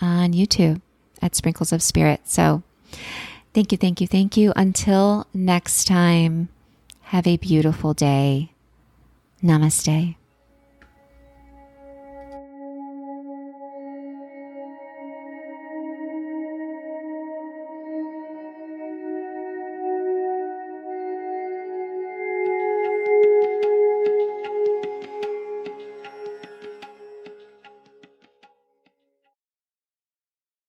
on 0.00 0.32
YouTube 0.32 0.80
at 1.22 1.36
Sprinkles 1.36 1.72
of 1.72 1.82
Spirit. 1.82 2.22
So 2.24 2.62
Thank 3.54 3.72
you, 3.72 3.78
thank 3.78 4.00
you, 4.00 4.06
thank 4.06 4.36
you. 4.36 4.52
Until 4.56 5.26
next 5.32 5.86
time, 5.86 6.48
have 7.02 7.26
a 7.26 7.38
beautiful 7.38 7.94
day. 7.94 8.52
Namaste. 9.42 10.16